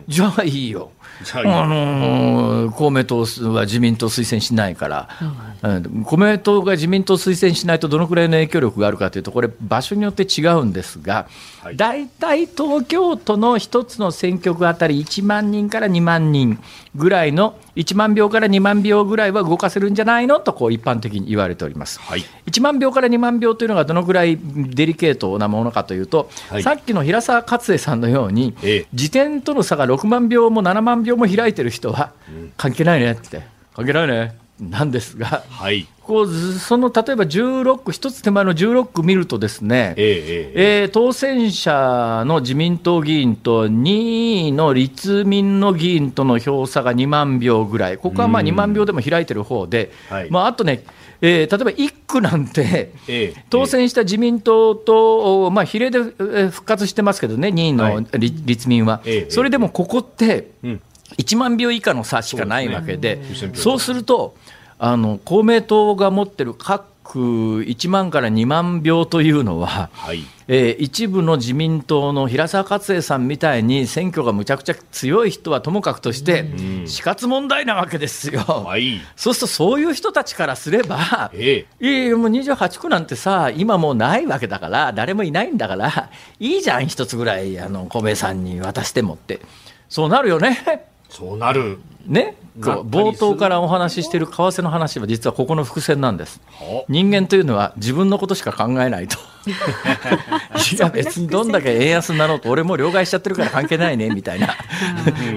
[0.07, 0.92] じゃあいいよ。
[1.35, 3.21] あの公明党
[3.53, 5.09] は自民党推薦しないから、
[5.62, 11.29] うん、公明党が自民党推薦しないとどのくらいの影響力があるかというと、これ、場所によって違うんですが、
[11.77, 16.59] 大体東京都の1つの選挙区あたり1万人から2万人
[16.95, 20.40] ぐらいの、1万票から2万票ぐらいは動かせるんじゃないの？
[20.40, 32.12] とこう一般的に言われております、はい、1万票から2万票というのがどのくらいデリケートなものかというと、はい、さっきの平沢勝栄さんのように、ええ、時点との差が6万票も7万票も開いてる人は、
[32.56, 33.42] 関係ないねって、
[33.74, 50.85] 関係ないねなんですが、はい、こうその例えば16区、一つ手前の16区見ると、ですね、えええー、当選者の自民党議員と2位の立民の議員との票差が2万票ぐらい、ここはまあ2万票でも開いてる方で、はい、まあ、あとね、
[51.20, 56.01] えー、例えば1区なんて、ええ、当選した自民党と、まあ、比例で
[56.51, 60.51] 復活してますけどね、2位の立民は、え、それでもここって、
[61.18, 63.20] 1万票以下の差しかないわけで、
[63.55, 64.35] そうすると、
[64.79, 76.46] あの公明党が持ってる各1万から2万票というのは、はい、えー、一部の自民党の平沢勝栄さんみたいに選挙がむちゃくちゃ強い人はともかくとして、
[76.87, 89.40] 死活問題なわけですよ、はい、そうするとそういう人たちからすれば、ええ、いやもう28区なんてさ、今もうないわけだから、誰もいないんだから、いいじゃん、一つぐらいあの公明さんに渡してもって、
[89.88, 90.91] そうなるよね。
[91.12, 91.79] そうなる。
[92.07, 96.40] ね、冒頭からお話ししている為替の話は実はここの伏線なんです。
[96.88, 99.18] 人間というのは自分のことしか考えないと。
[100.75, 104.49] いや別にどんだけ円安になろうと俺も両替しちゃってるから関係ないねみたいな。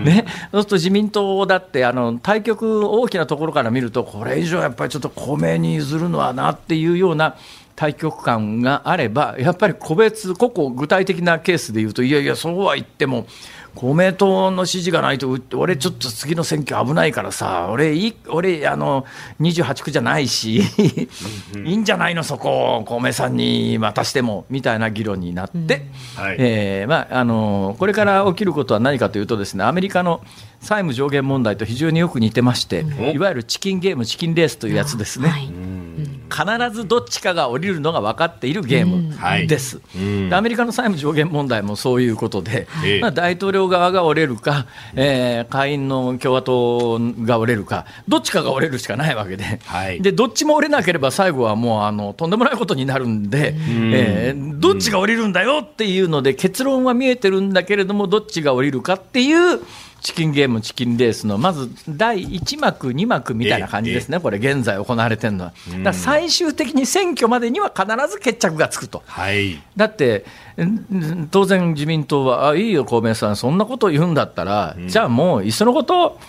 [0.03, 7.35] ね、そうすると自民党だってあの対局大きなところから見るとこれ以上やっぱりちょっと公明に譲るのはなっていうような。
[7.75, 13.27] 対局感があれば、やっぱり個別、個々具体的なケースでいうと、いやいや、そうは言っても、
[13.75, 19.05] 公明党の支持がないと、俺ちょっと次の選挙危ないからさ、俺、い俺あの
[19.41, 20.61] 28区じゃないし、
[21.65, 25.85] いいんじゃないの、そこ、公明さんに渡してもみたいな議論になって、
[26.37, 30.21] えまあ、あのこれから起きることは何かというとですね、アメリカの
[30.61, 35.29] 債務上限問題と非常によく似てまして、いわゆるチキンゲーム、チキンレースというやつですね。
[35.29, 35.74] はい
[36.29, 36.45] 必
[36.75, 40.33] ずどっちかが降りるのが分かっているゲームです、うん。
[40.33, 42.67] アメリカの債務上限問題もそういうことで、
[43.01, 44.65] まあ、大統領側が折れるか、
[44.95, 59.61] えー、下院の共和党が折れるか、どっちかが折れるしかないわけで、はい、でどっちも折れなければ最後はもうあのとんでもないことになるんで、うん、えー、どっちが降りるんだよっていうので、結論は見えてるんだけれども、どっちが降りるかっていう。
[60.01, 65.53] チキンゲーム、チキンレースのまず第1幕、2幕みたいな感じですね、これ、現在行われてるのは。
[65.83, 69.03] だ最終的に選挙までには必ず決着がつくと。
[69.05, 70.25] はい、だって
[71.31, 76.19] 当然、自民党は、あいいよ、公明さん、そんなこと言うんだったら、うん、じゃあもう、いっそのこと、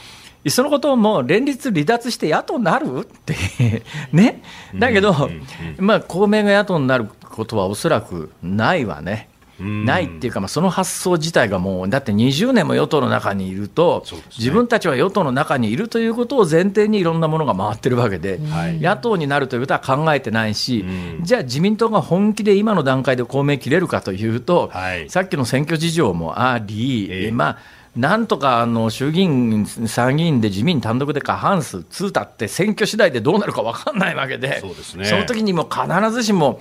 [0.45, 3.35] いっそのことも連立離脱して野党になるって
[4.13, 4.43] ね、
[4.75, 5.31] だけど、
[5.79, 9.29] まあ、公明が野党になることはおそらくないわね。
[9.59, 20.85] ないっていうか、まあ、その発想自体がもう、だって20年も与党の中にいると、ね、自分たちは与党の中にいるということを前提にいろんなものが回ってるわけで、はい、野党になるということは考えてないし、
[21.23, 27.59] じゃあ自民党が本気で今の段階で公明切れるかというと、はい、さっきの選挙事情もあり、えー、まあ、
[27.97, 36.61] なんとかあの衆議院、参議院で自民単独で過半数通ったって選挙次第でどうなるか分かんないわけで、そ、ね,、の時にも必ずしも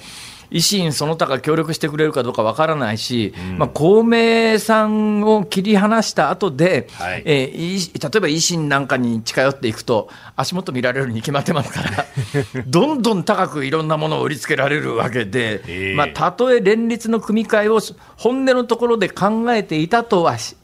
[0.52, 12.06] 維新その他が協力してくれるかどうかわからないし、うん、まあ、公明さんを切り離した後で、はい、えー、例えば維新なんかに近寄っていくと、足元見られるに決まってますから、
[12.68, 17.80] どんどん高くいろんなものを売りつけられるわけで、えー、まあ、たとえ連立の組み替えを
[18.18, 20.56] 本音のところで考えていたとはし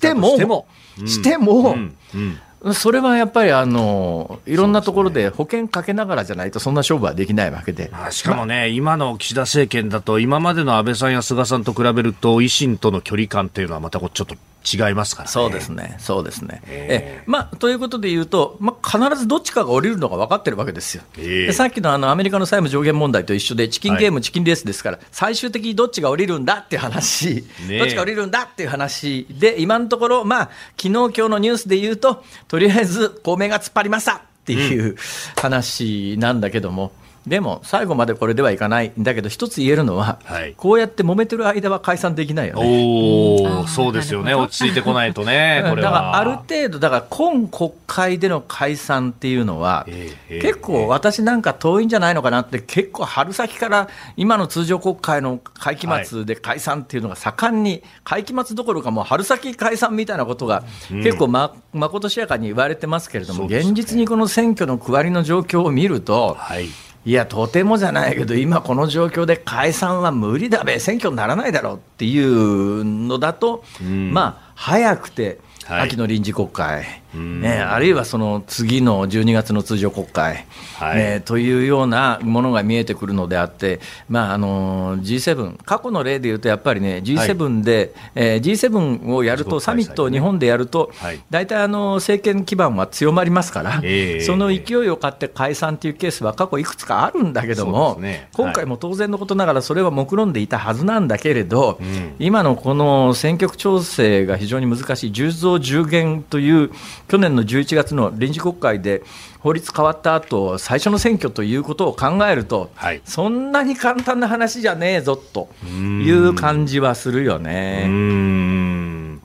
[0.00, 0.66] ても、しても、
[1.06, 1.96] しても、うん。
[2.14, 2.38] うん
[2.74, 14.34] それはやっぱりあのいろんなところで保険かけながらじゃないと、そんな勝負はできないわけで、しかもね、ま今の岸田政権だと、今までの安倍さんや菅さんと比べると、維新との距離感っていうのは、またちょっと
[14.72, 16.62] 違いますから、ね、そうですね、そうですね。
[16.66, 21.02] えー、まあ、ということでいうと、まあ、必ずどっちかが降りるのが分かってるわけですよ。
[21.16, 34.96] でさっきのあのアメリカの債務上限問題と一緒で、チキンゲーム、はい、チキンレースですから、最終的にどっちが降りるんだっていう話、どっちが降りるんだっていう話で、今のところ、まあ昨日今日のニュースで言うと、とりあえず公明が突っ張りましたっていう
[35.36, 36.92] 話なんだけども。
[37.02, 43.42] うんでも最後までこれではいかないんだけど一つ言えるのは、はい、こうやって揉めてる間は解散できないよね。
[43.44, 44.34] おそうですよね。
[44.34, 66.68] 落ち着いてこないとねだからある程度だから今国会での解散っていうのは、えー、結構私なんか遠いんじゃないのかなって結構春先から今の通常国会の会期末で解散っていうのが盛んに、会期末どころかもう春先解散みたいなことが結構ま,、まことしやかに言われてますけれども、現実にこの選挙の区割りの状況を見ると、はい
[67.04, 75.38] いや、とてもじゃないけど、今この状況で解散は無理だべ、選挙にならないだろうっていうのだと、うん、まあ、早くて
[75.68, 80.46] 秋の臨時国会、ね、あるいはその次の12月の通常国会、
[80.78, 90.92] はい、ね、というようなものが見えてくるのであって、まあ、あの G7、過去の例でいうと、やっぱりね、G7 で、はい、えー、G7 をやると、サミットを日本でやると、
[91.30, 93.82] 大体、あの政権基盤は強まりますから、
[94.24, 101.80] その勢いを買って解散というケースは過去いくつかあるんだけども、ね、今回も当然のことながら、それは目論んでいたはずなんだけれど、
[102.18, 106.70] 今のこの選挙区調整が非常に難しい、10増10減という
[107.08, 109.02] 去年の11月の臨時国会で
[109.40, 117.86] 法律変わった後最初の選挙ということを考えると、はい、そんなに簡単な話じゃねえぞという感じはするよね。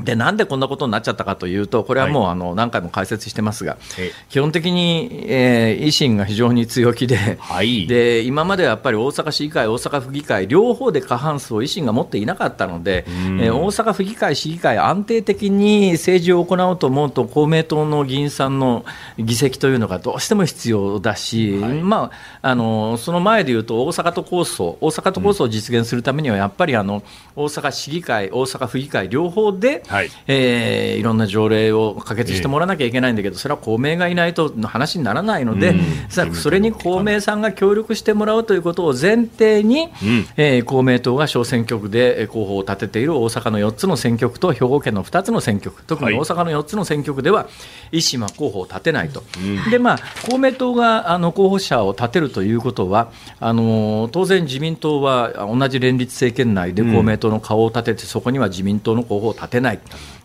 [0.02, 3.78] でなんでこんなことになっちゃったかというと、これはもうあの何回も解説してますが、
[4.30, 18.86] 基本的に、えー、維新が非常に強気ではい、で、今まではやっぱり大阪市議会、大阪府議会、両方で過半数を維新が持っていなかったので、えー、大阪府議会、市議会、安定的に政治を行おうと思うと、公明党の議員さんの
[19.18, 27.04] 議席というのがどうしても必要だし、はい、まあ、あのその前でいうと、大阪都構想、大阪都構想を実現するためには、やっぱりあの
[27.36, 30.10] 大阪市議会、大阪府議会、両方で、はい。
[30.28, 35.76] えーいろんな条例を可決してもらわなきゃいけないんだけど、それは公明がいないとの話にならないので、
[36.36, 39.90] それに公明さんが協力してもらうということを前提に、
[40.38, 47.48] えー公明党が小選挙区でえー候補を立てている大阪の4つの選挙区と兵庫県の2つの選挙区、特に大阪の4つの選挙区では、
[47.92, 49.24] 維新は候補を立てないと、
[49.70, 59.73] でまあ、公明党があの候補者を立てるということは、あの当然、自民党は同じ連立政権内で公明党の顔を立てて、そこには自民党の候補を立てない。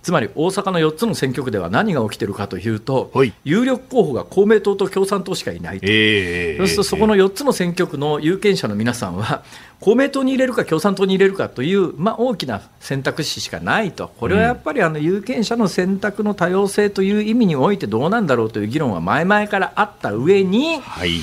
[0.03, 3.33] つまり大阪の4つの選挙区では何が起きているかというと、はい。
[3.45, 5.87] 有力候補が公明党と共産党しかいないと。
[5.87, 9.43] ええそうするとそこの4つの選挙区の有権者の皆さんは、
[9.81, 21.21] 公明党に入れるか共産党に入れるかという、まあ、大きな選択肢しかないと、これはやっぱりあの有権者の選択の多様性という意味においてどうなんだろうという議論は前々からあった上に、はい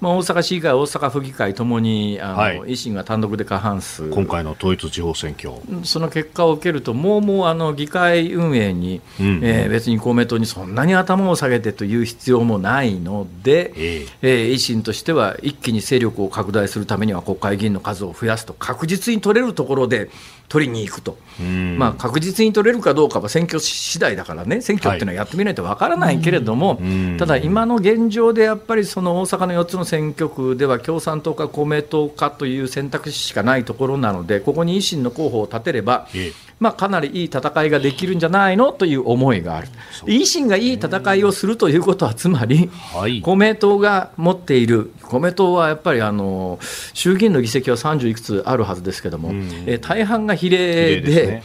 [0.00, 2.60] まあ、大阪市議会、大阪府議会ともにあの、はい。
[2.60, 4.08] 維新が単独で過半数。
[4.10, 5.54] 今回の統一地方選挙。
[5.84, 9.40] その結果を受けると、もうもうあの議会運営に、うん。
[9.42, 14.06] えー別に公明党にそんなに頭を下げてという必要もないので、え。
[14.22, 20.10] えー維新としては一気に勢力を拡大するためには国会議員の数を増やすと、確実に取れるところで
[20.48, 21.78] 取りに行くと、ん。
[21.78, 27.16] まあ、確実に取れるかどうかは選挙次第だからね、選挙っていうのはやってみないとわからないけれども、ん。
[27.18, 39.68] ただ、今の現状でやっぱりその大阪の4つの選挙区では共産党か公明党かという選択肢しかないところなので、ここに維新の候補を立てれば、ええまあ、かなりいい戦いができるんじゃないのという思いがある、
[40.06, 43.20] 維新がいい戦いをするということは、つまり、はい。
[43.20, 46.58] 公明党が持っている、公明党はやっぱりあの
[46.94, 49.30] 衆議院の議席は30いくつあるはずですけども、
[49.66, 51.42] えー大半が比例で、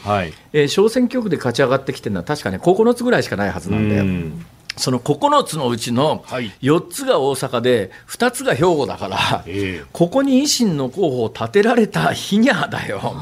[0.51, 4.03] えー小選挙区で勝ち上がってきてるのは、確かね、9つぐらいしかないはずなんだよ。
[4.03, 4.45] うん。
[4.75, 6.51] その9つのうちのはい。
[6.63, 9.85] 4つが大阪で、2つが兵庫だから、ええ。
[9.93, 13.15] ここに維新の候補を立てられた日にゃだよ。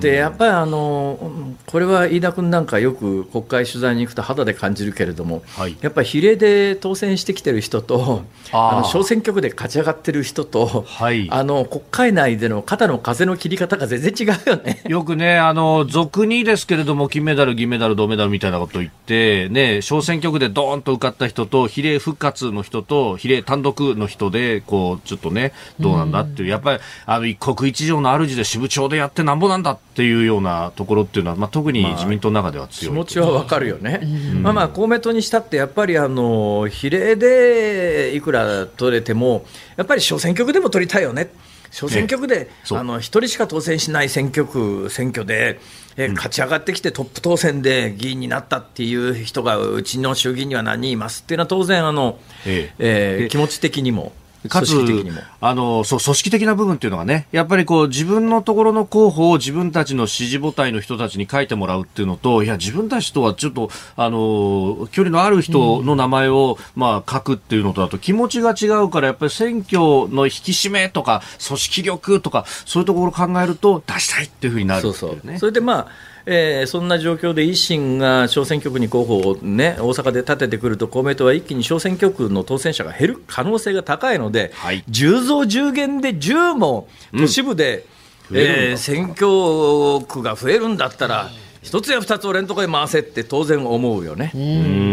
[0.00, 5.76] でやっぱりあのうんこれは飯田君なんかよく国会取材に行くと肌で感じるけれども、はい。
[5.80, 11.28] やっぱり比例で当選してきてる人とあの小選挙区で勝ち上がってる人と、はい。
[11.30, 14.82] あの国会内での肩の風の切り方が全然違うよね。
[14.88, 32.94] よくね、あの、俗にですけれども、金メダル、銀メダル、銅メダルみたいなことを言って、ね、小選挙区でドーンと受かった人と、比例復活の人と、比例単独の人で、こう、ちょっとね、どうなんだっていう、やっぱり、あの、一国一城の主で支部長でやってなんぼなんだっていうようなところっていうのは、まあ、特に自民党の中では強い。
[32.94, 34.00] 気持ちはわかるよね、
[34.42, 39.44] まあまあ公明党にしたって、やっぱりあの比例でいくら取れても、
[39.76, 41.30] やっぱり小選挙区でも取りたいよね、
[41.70, 45.58] 小選挙区であの一人しか当選しない選挙区、選挙で、
[45.96, 53.18] え勝ち上がってきてトップ当選で議員になったっていう人がうちの衆議院には何人いますっていうのは、当然あの、ええ。
[53.20, 54.12] えー気持ち的にも、
[54.48, 55.20] かつ組織的にも。
[55.40, 69.78] あのそう組織的な部分っていうのがね、やっぱりこう自分のところの候補を自分たちの支持母体の人たちに書いてもらうっていうのと、いや、自分たちとはちょっとあの距離のある人の名前を、まあ、書くっていうのとだと気持ちが違うから、やっぱり選挙
[70.08, 75.32] の引き締めとか、組織力とか、そういうところを考えると、出したいっていうふうになるってそいううね。
[75.32, 84.84] そうそれでまあえーそんな状況で維新が小選挙区に候補を、ね、大阪で立ててくると、公明党は一気に小選挙区の当選者が減る可能性が高いので、はい。
[84.88, 87.86] 10増10減で10も都市部で、
[88.30, 88.62] 増えるんだ。
[88.62, 91.30] えー選挙区が増えるんだったら、
[91.62, 94.30] 一つや二つ俺のところへ回せって当然思うよね。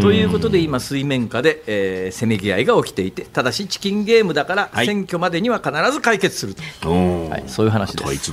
[0.02, 4.86] ということで今、水面下で、えーせめぎ合いが起きていて、ただしチキンゲームだから、はい。
[4.86, 8.32] 選挙までには必ず解決すると、うんはい、そういう話です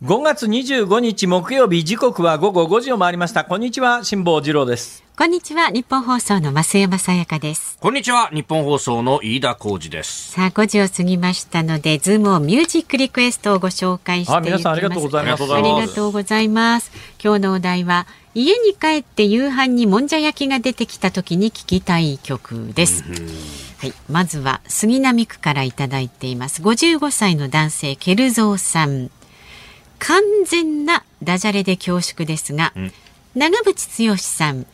[0.00, 3.44] 5月25日木曜日時刻は午後5時を回りました。
[3.44, 5.02] こんにちは辛坊治郎です。
[5.18, 7.76] こんにちは日本放送の増山さやかです。
[7.80, 10.30] こんにちは日本放送の飯田浩二です。
[10.30, 14.46] さあ5時を過ぎましたのでズームをミュージックリクエストをご紹介していきます。
[14.46, 15.42] 皆さんありがとうございます。
[15.52, 16.92] ありがとうございます。
[17.20, 23.02] 今日のお題は家に帰って夕飯にもんじゃ焼きが出てきた時に聞きたい曲です。
[23.78, 26.62] はい、まずは杉並区からいただいています。
[26.62, 29.10] 55歳の男性ケルゾーさん
[29.98, 32.92] 完全なダジャレで恐縮ですが、うん、
[33.34, 34.66] 長渕剛さん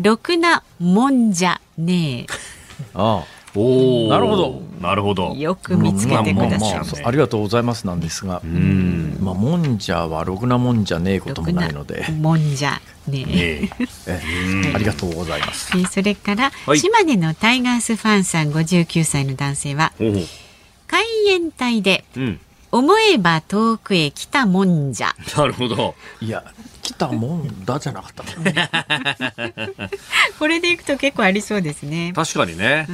[0.00, 2.26] ろくなもんじゃねえ。
[2.94, 3.24] ああ。
[3.56, 4.62] おなるほど。
[4.80, 5.32] なるほど。
[5.36, 9.16] よく見つけてください、まあまあ、ありがとうございますなんですがうん。
[9.20, 12.04] まあもんじゃはろくなもんじゃねえこともないので。
[12.20, 13.70] もんじゃねえ。
[14.08, 14.72] え。
[14.74, 15.70] ありがとうございます。
[15.84, 19.92] それから、はい、島根のタイガースファンさん59歳の男性は
[20.88, 22.40] 海援隊で、うん
[22.76, 25.14] 思えば遠くへ来たもんじゃ。
[25.36, 25.94] なるほど。
[26.20, 26.42] いや、
[26.84, 28.24] 来たもんだじゃなかった。
[30.38, 32.12] これでいくと結構ありそうですね。
[32.14, 32.86] 確かにね。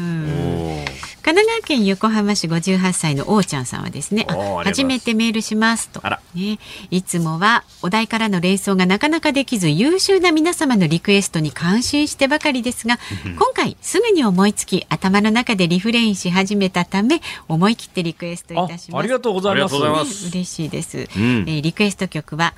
[1.22, 4.26] 神奈川県横浜市58歳のおーちゃんさんはですね
[4.64, 6.00] 初めてメールしますと。
[6.34, 6.58] ね、
[6.90, 12.98] いつもはお題からの連想がなかなかできず優秀な皆様のリクエストに感心してばかりですが
[13.36, 19.00] 今回すぐに思いつき頭の中でリフレインし始めたため思い切ってリクエストいたします。
[19.00, 22.54] ありがとうございます、嬉しいです、うん、えー、リクエスト曲は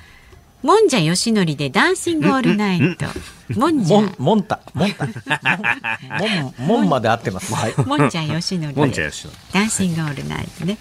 [0.63, 3.05] もんじゃよしのりでダンシングオールナイト。
[3.59, 4.01] もんじゃ。
[4.17, 4.61] もんた。
[4.73, 5.07] もんた。
[6.57, 7.53] もん、もんまで合ってます。
[7.53, 7.75] はい。
[7.85, 8.75] もんじゃよしのり。
[8.75, 9.37] もんじゃよしのり。
[9.51, 10.77] ダンシングオールナイトね。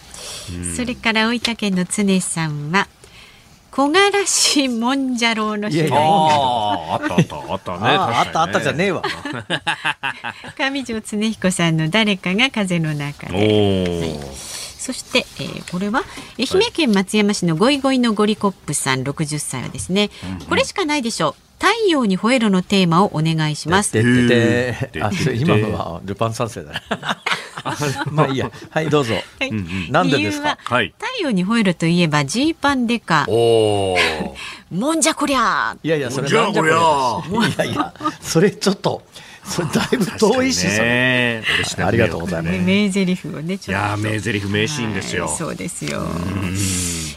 [0.76, 2.86] それから大分県の常さんは。
[3.72, 9.00] 木枯らしもんじゃろうの主題あったあったあったねあったあったじゃねえわ
[10.58, 16.02] 上条恒彦さんの誰かが風の中で、はいそして、えー、これは
[16.38, 20.10] 愛媛県松山市のゴイゴイのゴリコップさん60歳はですね、
[20.48, 23.92] これしかないでしょう太陽に吠えろのテーマをお願いします。
[23.92, 26.82] ででであ今のはルパン三世だ。
[28.10, 28.50] まあいいや。
[28.70, 29.14] はいどうぞ。
[29.14, 29.52] はい、
[29.92, 30.58] なんでですか？
[30.64, 30.92] はい。
[30.98, 33.26] 太陽に吠えろといえばジーパンデカ。
[33.28, 33.96] おお。
[34.72, 35.76] もんじゃこりゃ。
[35.84, 37.48] いやいやそれなんじゃこりゃ。
[37.48, 39.02] いやいやそれちょっと。
[39.52, 41.42] それだいぶ遠いし、ね、
[41.76, 42.58] ありがとうございます。
[42.58, 45.28] 名台詞をね、いや名台詞名シーンですよ。
[45.28, 46.00] そうですよ。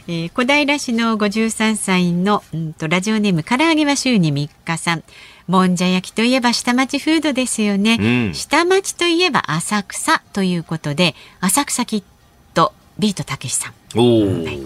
[0.07, 5.03] えー、小平市の53歳の、うんと、ラジオネーム唐揚げは週に3日さん。
[5.47, 12.03] もんじゃ焼きといえば下町フードですよね、うん、下町といえば浅草ということで浅草キッ
[12.55, 13.73] ドビートたけしさん。
[13.95, 14.59] お、はい、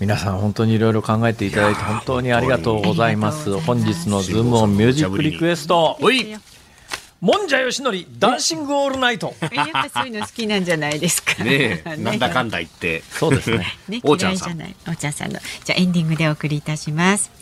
[0.00, 3.58] 皆さん本当にいろいろ考えていただいて本当にありがとうございます。
[3.58, 5.98] 本日のズームオンミュージックリクエスト
[7.20, 9.34] もんじゃよしのりダンシングオールナイト。
[9.52, 11.42] やっぱそういうの好きなんじゃないですか。
[11.42, 13.02] ね なんだかんだ言って。
[13.10, 13.76] そうですね。
[13.88, 14.52] ね、 おーちゃんさん。
[14.52, 17.38] おーちゃんさんの、じゃエンディングでお送りいたします。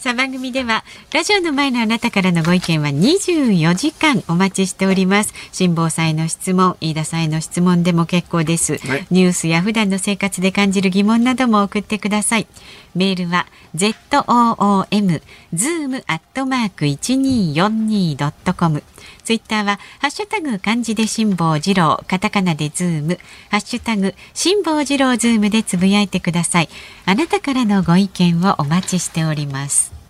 [0.00, 12.46] さあ番組ではラジオの前のあなたからのご意見は24時間お待ちしております辛坊さんへの質問飯田さんへの質問でも結構です、はい、ニュースや普段の生活で感じる疑問なども送ってください
[12.94, 13.44] メールは
[13.76, 15.20] zoom
[15.52, 18.82] zoom アットマーク 1242.com
[19.20, 23.18] ツイッターはハッシュタグ漢字で辛坊治郎カタカナでズーム
[23.50, 26.68] ハッシュタグ辛坊治郎ズームでつぶやいてください
[27.06, 30.00] あなたからのご意見をお待ちしております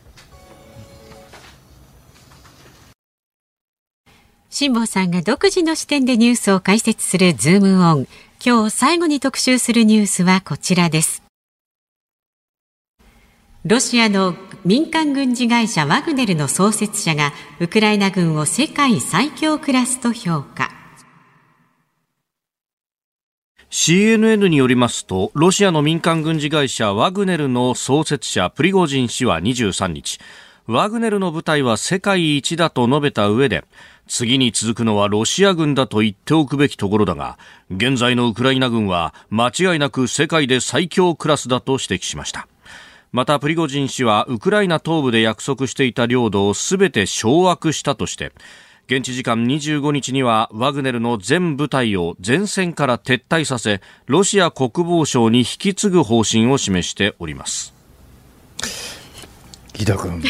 [4.53, 8.09] 辛坊さんが独自の視点でニュースを解説するズームオン。
[8.45, 11.20] 今日最後に特集するニュースはこちらです。
[13.67, 14.35] ロシアの
[14.65, 20.71] 民間軍事会社ワグネルの創設者がウクライナ軍を世界最強クラスと評価。
[23.71, 30.19] CNN によりますとロシアの民間軍事会社ワグネルの創設者プリゴジン氏は23日
[30.67, 33.65] ワグネルの部隊は世界一だと述べた上で
[34.09, 37.39] 次に続くのはロシア軍だと言っておくべきところだが、
[37.71, 42.49] 現在のウクライナ軍は間違いなく世界で最強クラスだと指摘しました。
[43.13, 48.33] またプリゴジン氏はウクライナ東部で約束していた領土を全て掌握したとして、
[48.87, 57.75] 現地時間25日にはワグネルの全部隊を前線から撤退させ、ロシア国防省に引き継ぐ方針を示しております。
[59.73, 60.23] 木田君。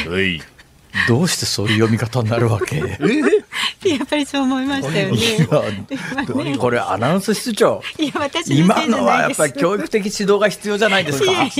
[1.08, 2.80] どうしてそういう読み方になるわけ？
[3.88, 6.56] やっぱりそう思いましたよね。
[6.58, 7.82] これアナウンス室長。
[7.98, 11.24] いや私今のはやっぱり教育的指導が必要じゃないですか。
[11.24, 11.50] いやいや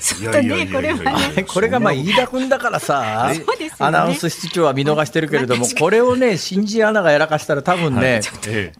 [0.00, 1.42] ちょっとねこれはね。
[1.42, 3.30] これがまあ飯田君だからさ、
[3.78, 8.22] アナウンス室長は見逃してるけれども、これをね新人アナがやらかしたら多分ね、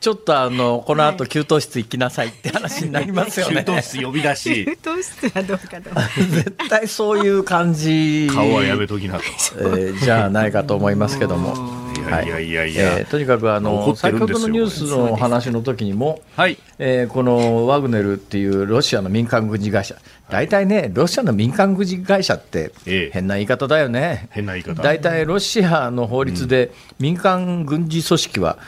[0.01, 3.63] ちょっとあのこの後給湯室行きなさいって話になりますよね。
[3.67, 4.65] 給湯室呼び出し。
[4.65, 5.91] 給湯室はどうかと。
[6.31, 8.31] 絶対そういう感じ。
[8.33, 9.25] 顔はやめときなと。
[9.59, 11.85] えー、じゃないかと思いますけども。
[12.09, 12.11] い。
[12.11, 16.59] やいやいやいや、えー、とにかくあの先ほどのニュースの話の時にも、はい。
[16.79, 19.97] えー、このワグネルっていうロシアの民間軍事会社、
[20.29, 22.73] 大体ね、ロシアの民間軍事会社って
[23.13, 24.83] 変な言い方だよね、変な言い方。
[24.83, 28.59] 大体ロシアの法律で民間軍事組織は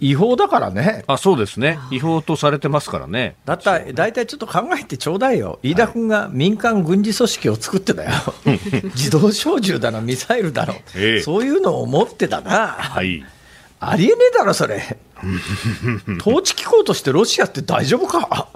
[0.00, 1.04] 違法だからね。
[1.06, 3.36] あそうですね、違法とされてますからね。
[3.44, 8.10] だったら、大体ちょっと考えてちょうだいよ、飯田君が民間軍事組織を作ってだよ、
[8.94, 13.24] 自動小銃だの、ミサイルだの、ええ、そういうのを持ってたな、はい、
[13.80, 14.98] ありえねえだろ、それ。
[16.20, 18.48] 統治機構としてロシアって大丈夫か？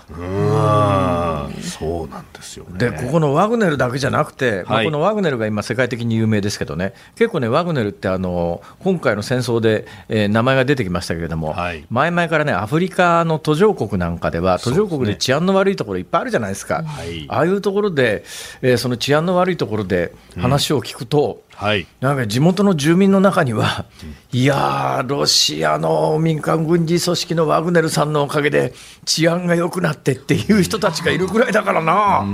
[1.60, 18.24] そうなんですよ、ね、でここのワグネルだけじゃなくて、はい、まあ、このワグネルが今、世界的に有名ですけどね、結構ね、ワグネルってあの今回の戦争で、えー、名前が出てきましたけれども、はい、前々からね、アフリカの途上国なんかでは、途上国で治安の悪いところいっぱいあるじゃないですか、はい、ああいうところで、
[18.62, 23.84] えー、その治安の悪いところで話を聞くと、うんはい、なんか地元の住民の中には、
[24.30, 28.72] いやー、ロシアの民間軍事組織のワグネルさんのおかげで
[29.04, 32.24] 治安が良くなってっていう人たちがいるぐらいだからな。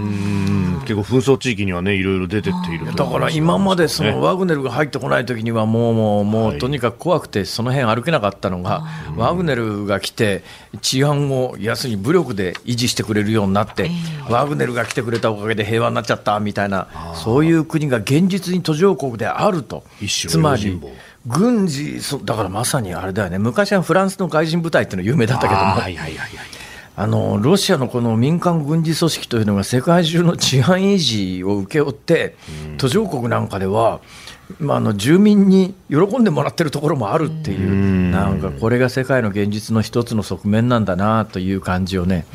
[0.84, 8.84] 結構紛争地域にはね、いろいろ出てっているだから今までそのワグネルが入ってこない時にはもう、もう、もう、とにかく怖くてその辺歩けなかったのが、
[9.16, 10.44] ワグネルが来て
[10.82, 13.90] 治安を、要するに武力で維持してくれるようになって、
[14.28, 19.84] ワグネルが来てくれたおかげで平和になっちゃったみたいな、そういう国が現実に途上国であると。
[20.06, 20.80] つまり
[21.26, 23.38] 軍事だからまさにあれだよね。
[23.38, 26.30] 昔はフランスの外人部隊っていうの有名だったけども、はいはいはいはい、
[26.96, 32.36] あのロシアのこの民間軍事組織というのが世界中の治安維持を請け負って、
[32.78, 34.00] 途上国なんかでは、
[34.60, 42.26] まあ、あの住民に喜んでもらってるところもあるっていう、なんかこれが世界の現実の一つの側面なんだなという感じをね、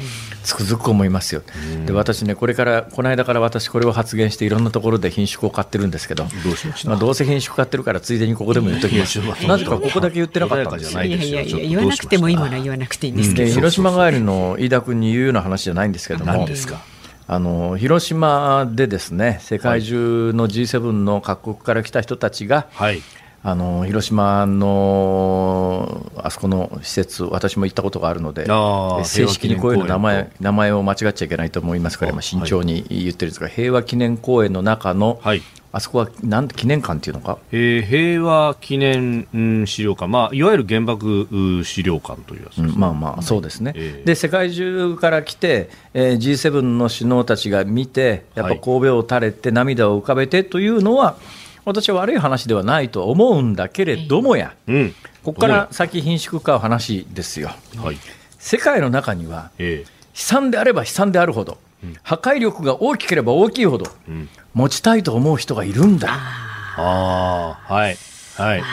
[0.44, 1.44] つくづく思いますよ。
[1.86, 6.30] で私ねこれからこの間から私これを発言していろんなところで品種を買ってるんですけど、どう
[6.86, 9.20] まあ、どうせ品種買ってるからついでにここでも言っときます。
[9.48, 11.04] なぜかここだけ言ってなかったんですよ。
[11.04, 13.52] いやいやいや言わなくてもいいものは言わなくていいんですけど。
[13.52, 16.34] 広島帰りの飯田君に言うような話じゃないんですけども。
[16.34, 16.82] 何ですか？
[17.32, 23.04] あの広島でですね世界中の G7 の各国から来た人たちが、はい、
[23.42, 28.46] あの広島のあそこの施設、私も行ったことがあるので、
[29.06, 42.70] 正式にこういうの名前名前を間違っちゃいけないと思いますから、まあ、慎重に言ってるんですが、平和記念公園の中の、はい、あそこはなん記念館っていうのか、えー、平和記念、うん、資料館、まあ、いわゆる原爆資料館というやつ、ね。
[42.70, 51.18] うん、まあまあ、そうですね、えー、で世界中から来て、えー、G7 の首脳たちが見て、やっぱ神戸を垂れて、涙を浮かべてというのは、
[51.66, 54.94] 私は悪い話ではないと思うんだけれどもや、うん、
[55.24, 57.98] ここから先、貧縮化う話ですよ、はい、
[58.38, 59.84] 世界の中には、悲
[60.14, 61.58] 惨であれば悲惨であるほど、
[62.04, 63.86] 破壊力が大きければ大きいほど、
[64.54, 66.10] 持ちたいと思う人がいるんだ。
[66.78, 67.98] あはい
[68.40, 68.64] はい、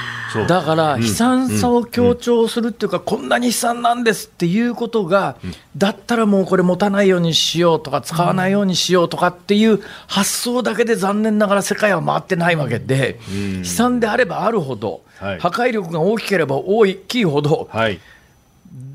[0.46, 5.36] だから悲惨さを強調するっていうか、こんなに悲惨なんですっていうことが、
[5.76, 13.18] だったらもうこれ持たないようにしようとか、使わないようにしようとかっていう発想だけで残念ながら世界は回ってないわけで、
[13.58, 17.68] 悲惨であればあるほど、破壊力が大きければ大きいほど、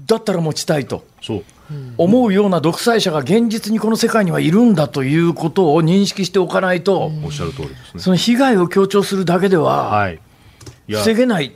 [0.08, 1.04] だったら持ちたいと。
[1.98, 10.20] 思うような独裁者が現実にこの世界にはいるんだということを認識しておかないと、おっしゃる通りですね、その被害を強調するだけでは、はい、
[11.00, 11.54] 防げない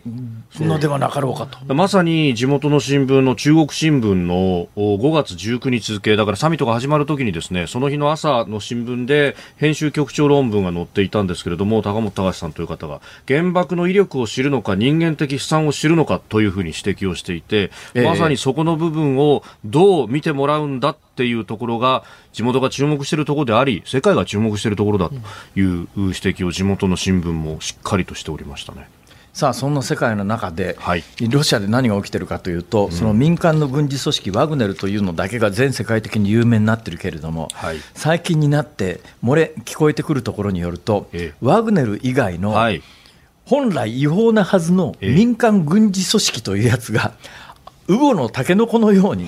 [0.60, 1.74] のではなかろうかと。
[1.74, 25.20] まさに地元の新聞の中国新聞の5月19日付だからサミットが始まるときにですねその日の朝の新聞で編集局長論文が載っていたんですけれども高本隆さんという方が原爆の威力を知るのか人間的悲惨を知るのかというふうに指摘をしていて、えー、まさにそこの部分をどう見てもらうんだっていうところが地元が注目しているところであり世界が注目しているところだとい
[25.62, 28.95] う指摘を地元の新聞もしっかりとしておりましたね。
[29.36, 42.82] さあそんな世界の中で、はい、ロシアで何が起きてるかというと、うん、その民間の軍事組織ワグネルというのだけが全世界的に有名になってるけれども、はい、最近になって漏れ聞こえてくるところによると、ええ、ワグネル以外の、はい、
[43.44, 47.12] 本来違法なはずの民間軍事組織というやつが、
[47.90, 49.28] え、ウゴのタケノコのように、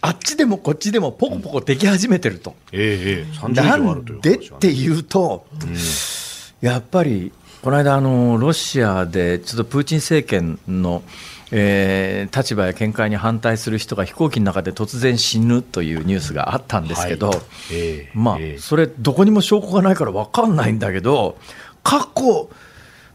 [0.00, 2.56] あっちでもこっちでもポコポコでき始めてると。
[2.72, 7.30] ええ、なんでっていうと、うん、やっぱり
[7.64, 11.02] この間あの、ロシアでちょっとプーチン政権の
[11.50, 17.38] えー、立場や見解に反対する人が飛行機の中で突然死ぬというニュースがあったんですけど、はい。
[17.70, 21.38] えー、まあ、それ、どこにも証拠がないから分かんないんだけど、
[21.82, 22.50] 過去、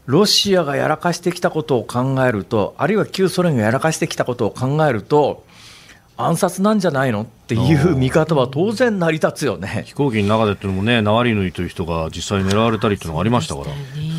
[0.06, 5.44] ロシアがやらかしてきたことを考えると、あるいは旧ソ連がやらかしてきたことを考えると、
[6.26, 9.84] 暗殺なんじゃないのっていう見方は当然成り立つよね。
[9.86, 13.66] 飛行機の中でっていうのもね、ナワリヌイという人が実際狙われたりっていうのがありましたから。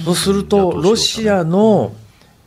[0.06, 1.93] そうすると、ロシアの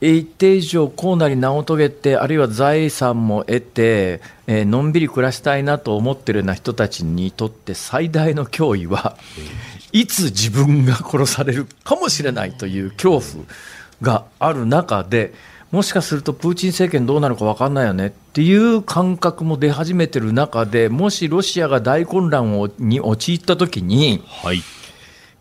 [0.00, 9.16] 一定以上功なり名を遂げてあるいは財産も得て、えー、のんびり暮らしたいなと思っているような人たちにとって最大の脅威は
[9.92, 13.44] いつ自分が殺されるかもしれないという恐怖
[14.02, 15.32] がある中で
[15.74, 24.62] もしかするとプーチン政権どうなるか分かんないよねっていう感覚も出始めてる中でもしロシアが大混乱をに陥った時に、はい、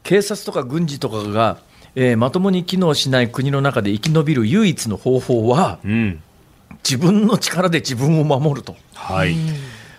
[0.02, 1.60] 警察とか軍事とかが
[1.96, 6.24] えー、まともに機能しない国の中で生き延びる唯一の方法は、うん、
[6.84, 9.36] 自分の力で自分を守ると、はい、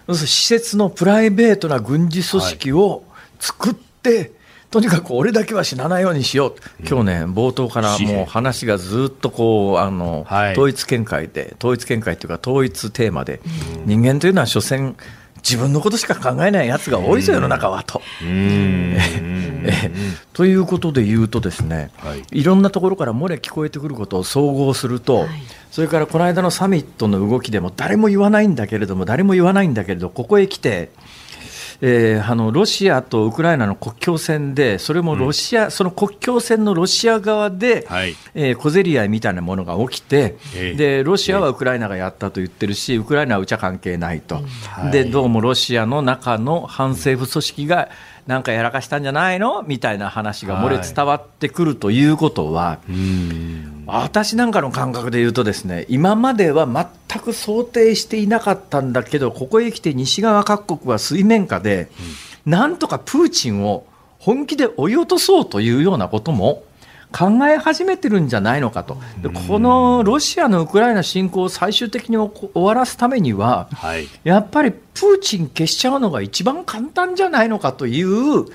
[0.08, 3.04] 施設のプライベートな軍事組織を
[3.38, 4.30] 作って、はい、
[4.74, 13.40] とにかく俺だけは死なないようにしよう、うん、今日ね、冒頭からもう話がずっとこうあの、はい、統一見解で、統一見解というか、統一テーマで、
[13.76, 14.96] うん、人間というのは所詮、
[15.36, 18.02] 自分のことしか考えないやつが多いぞ、世の中はと。
[20.32, 25.28] ということで言うとですね、はい、いろんなところから漏れ聞こえてくることを総合すると、はい、
[25.70, 30.90] それからこの間のサミットの動きでも誰も言わないんだけれども誰も言わないんだけれどここへ来て
[31.80, 44.40] えー、あのロシアとウクライナの国境線で、それもロシア、うん、その国境線のロシア側で、はい、えー、小競り合いみたいなものが起きて、えー、で、ロシアはウクライナがやったと言ってるし、ウクライナはうちは関係ないと、
[44.84, 47.88] うん、でどうもロシアの中の反政府組織が、
[48.26, 49.62] なんかやらかしたんじゃないの？
[49.62, 52.78] みたいな話が漏れ伝わってくるということは、
[53.86, 61.90] 私なんかの感覚で言うとですね今までは全く想定していなかったんだけどここへ来て西側各国は水面下で、
[62.46, 63.86] なんとかプーチンを
[64.18, 66.62] 本気で追い落とそうというようなことも
[67.16, 78.46] 考え始めてるんじゃないのかと、でこのロシアのウクライナ侵攻を最終的に終わらすためには、はい、やっぱりプーチン消しちゃうのが一番簡単じゃないのかという、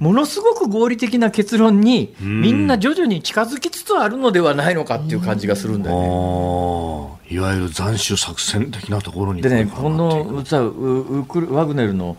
[0.00, 7.18] ものすごく合理的な結論に、みんな徐々に近づきつつあるのではないのかっていう感じがするんだよね。
[7.30, 12.16] いわゆる斬首作戦的なところにでね、このウクワグネルの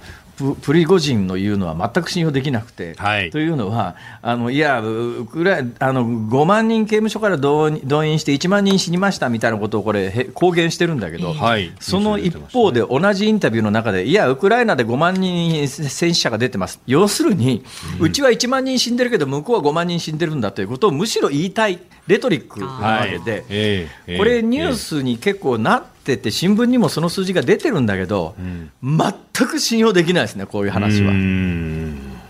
[0.62, 17.64] プリゴジンの言うのは全く信用できなくて、はい、というのは、あのいやウクラあの、5万人刑務所から動員して1万人死にましたみたいなことをこれ、公言してるんだけど、はい、その一方で、同じインタビューの中で、いや、ウクライナで5万人戦死者が出てます、要するに、
[18.00, 21.80] うん、うちは1万人死んでるけど、向こうは5万人死んでるんだということをむしろ言いたい、
[22.10, 31.12] レトリックなわけで、はいこれ、ニュースに結構なって、ってて新聞にもその数字が出てるんだけど、うん、全く信用できないですねこういう話は。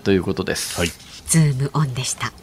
[0.04, 0.78] ということです。
[0.80, 0.90] はい、
[1.28, 2.34] ズームオンでした。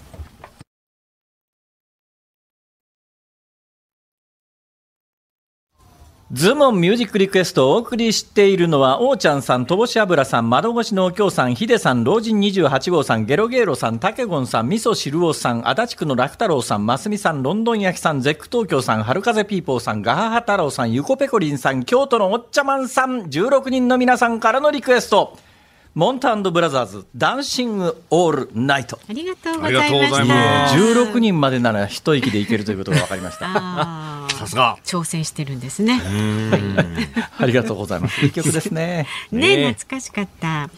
[6.37, 25.39] ズームオンミュージックリクエストをお送りしているのは、おーちゃんさん、とぼし油さん、窓越しのお京さん、ヒデさん、老人28号さん、ゲロゲーロさん、たけごんさん、みそしるおさん、足立区の楽太郎さん、ますみさん、ロンドン焼きさん、ゼップ東京さん、春風ピーポーさん、ガハハ太郎さん、ゆこぺこりんさん、京都のおっちゃまんさん、16人の皆さんからのリクエスト。
[25.95, 28.99] モンタブラザーズダンシングオールナイト。
[29.09, 30.74] ありがとうございます。
[30.74, 34.06] 16人までなら一息でいけるということが分かりました
[34.47, 34.78] さすが。
[34.84, 36.01] 挑戦してるんですね。
[37.38, 38.24] ありがとうございます。
[38.24, 39.72] いい曲ですね ね。
[39.74, 40.70] 懐かしかった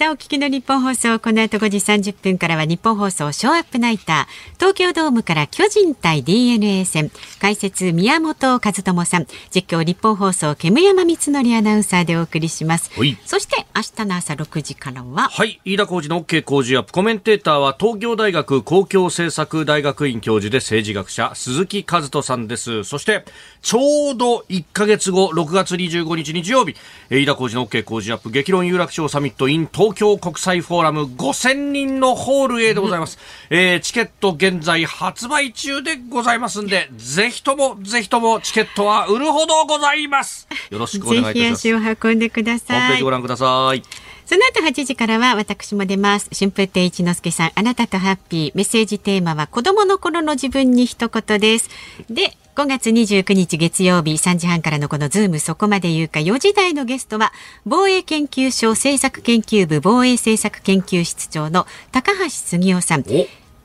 [0.00, 12.90] さあ、お聞きの日本放送、この後5時30分からは日本放送ショーアップナイター、東京ドームから巨人対 DNA 戦、解説宮本和智さん、実況日本放送、煙山光則アナウンサーでお送りします。
[13.26, 22.84] そして明日の朝6時からは、はい、飯田浩二の OK 工事アップ、コメンテーターは東京大学公共政策大学院教授で政治学者、鈴木和人さんです。
[22.84, 23.26] そして、
[23.60, 26.74] ちょうど1か月後、6月25日日曜日、
[27.10, 33.18] 飯田浩二の OK 工事アップ、激論有楽町サミット in 東東京国際フォーラム5000人のホール A でございます、
[33.50, 43.82] うん、えー、チケット現在発売中でございますんでぜひともぜひともチケットは売るほどございますよろしくお願いいたしますぜひ足を運んでくださいホームページご覧ください
[44.30, 46.30] その後8時からは私も出ます。
[46.32, 48.52] 春風亭一之輔さん、あなたとハッピー。
[48.54, 51.68] メッセージテーマは子供の頃の自分に一言です。
[52.08, 57.32] で、5月29日月曜日3時半からのこのズームそこまで言うか4時台のゲストは
[57.64, 63.04] 防衛研究所政策研究部防衛政策研究室長の高橋杉雄さん。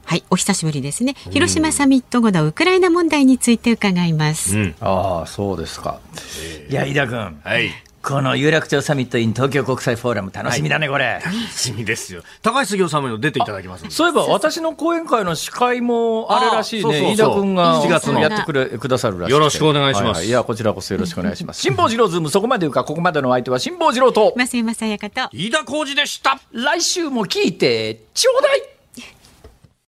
[0.08, 1.16] はい、お久しぶりですね。
[1.32, 4.56] 広島サミット後のウクライナ問題について伺います。
[4.56, 4.76] うん。
[4.80, 6.00] ああ、そうですか。
[6.70, 7.40] いや、井田君。
[7.44, 7.72] はい。
[8.06, 11.20] この有楽町サミット in 東京国際フォーラム楽しみだね、これ。
[11.26, 12.22] 楽しみですよ。
[12.44, 19.32] 高橋杉雄さんも出ていただきますそういえば私の講演会の司会もあれらしいね、あそうそうそう飯田君が7月のやってくれくださるらしい。
[19.32, 21.62] よろしくお願いしますははいいや、こちらこそよろしくお願いします。
[21.62, 25.22] 辛坊治郎ズーム、そこまで言うか、ここまでのお相手は辛坊治郎と、増山さやかと。
[25.34, 26.40] 飯田浩二でした。
[26.52, 28.75] 来週も聞いてちょうだい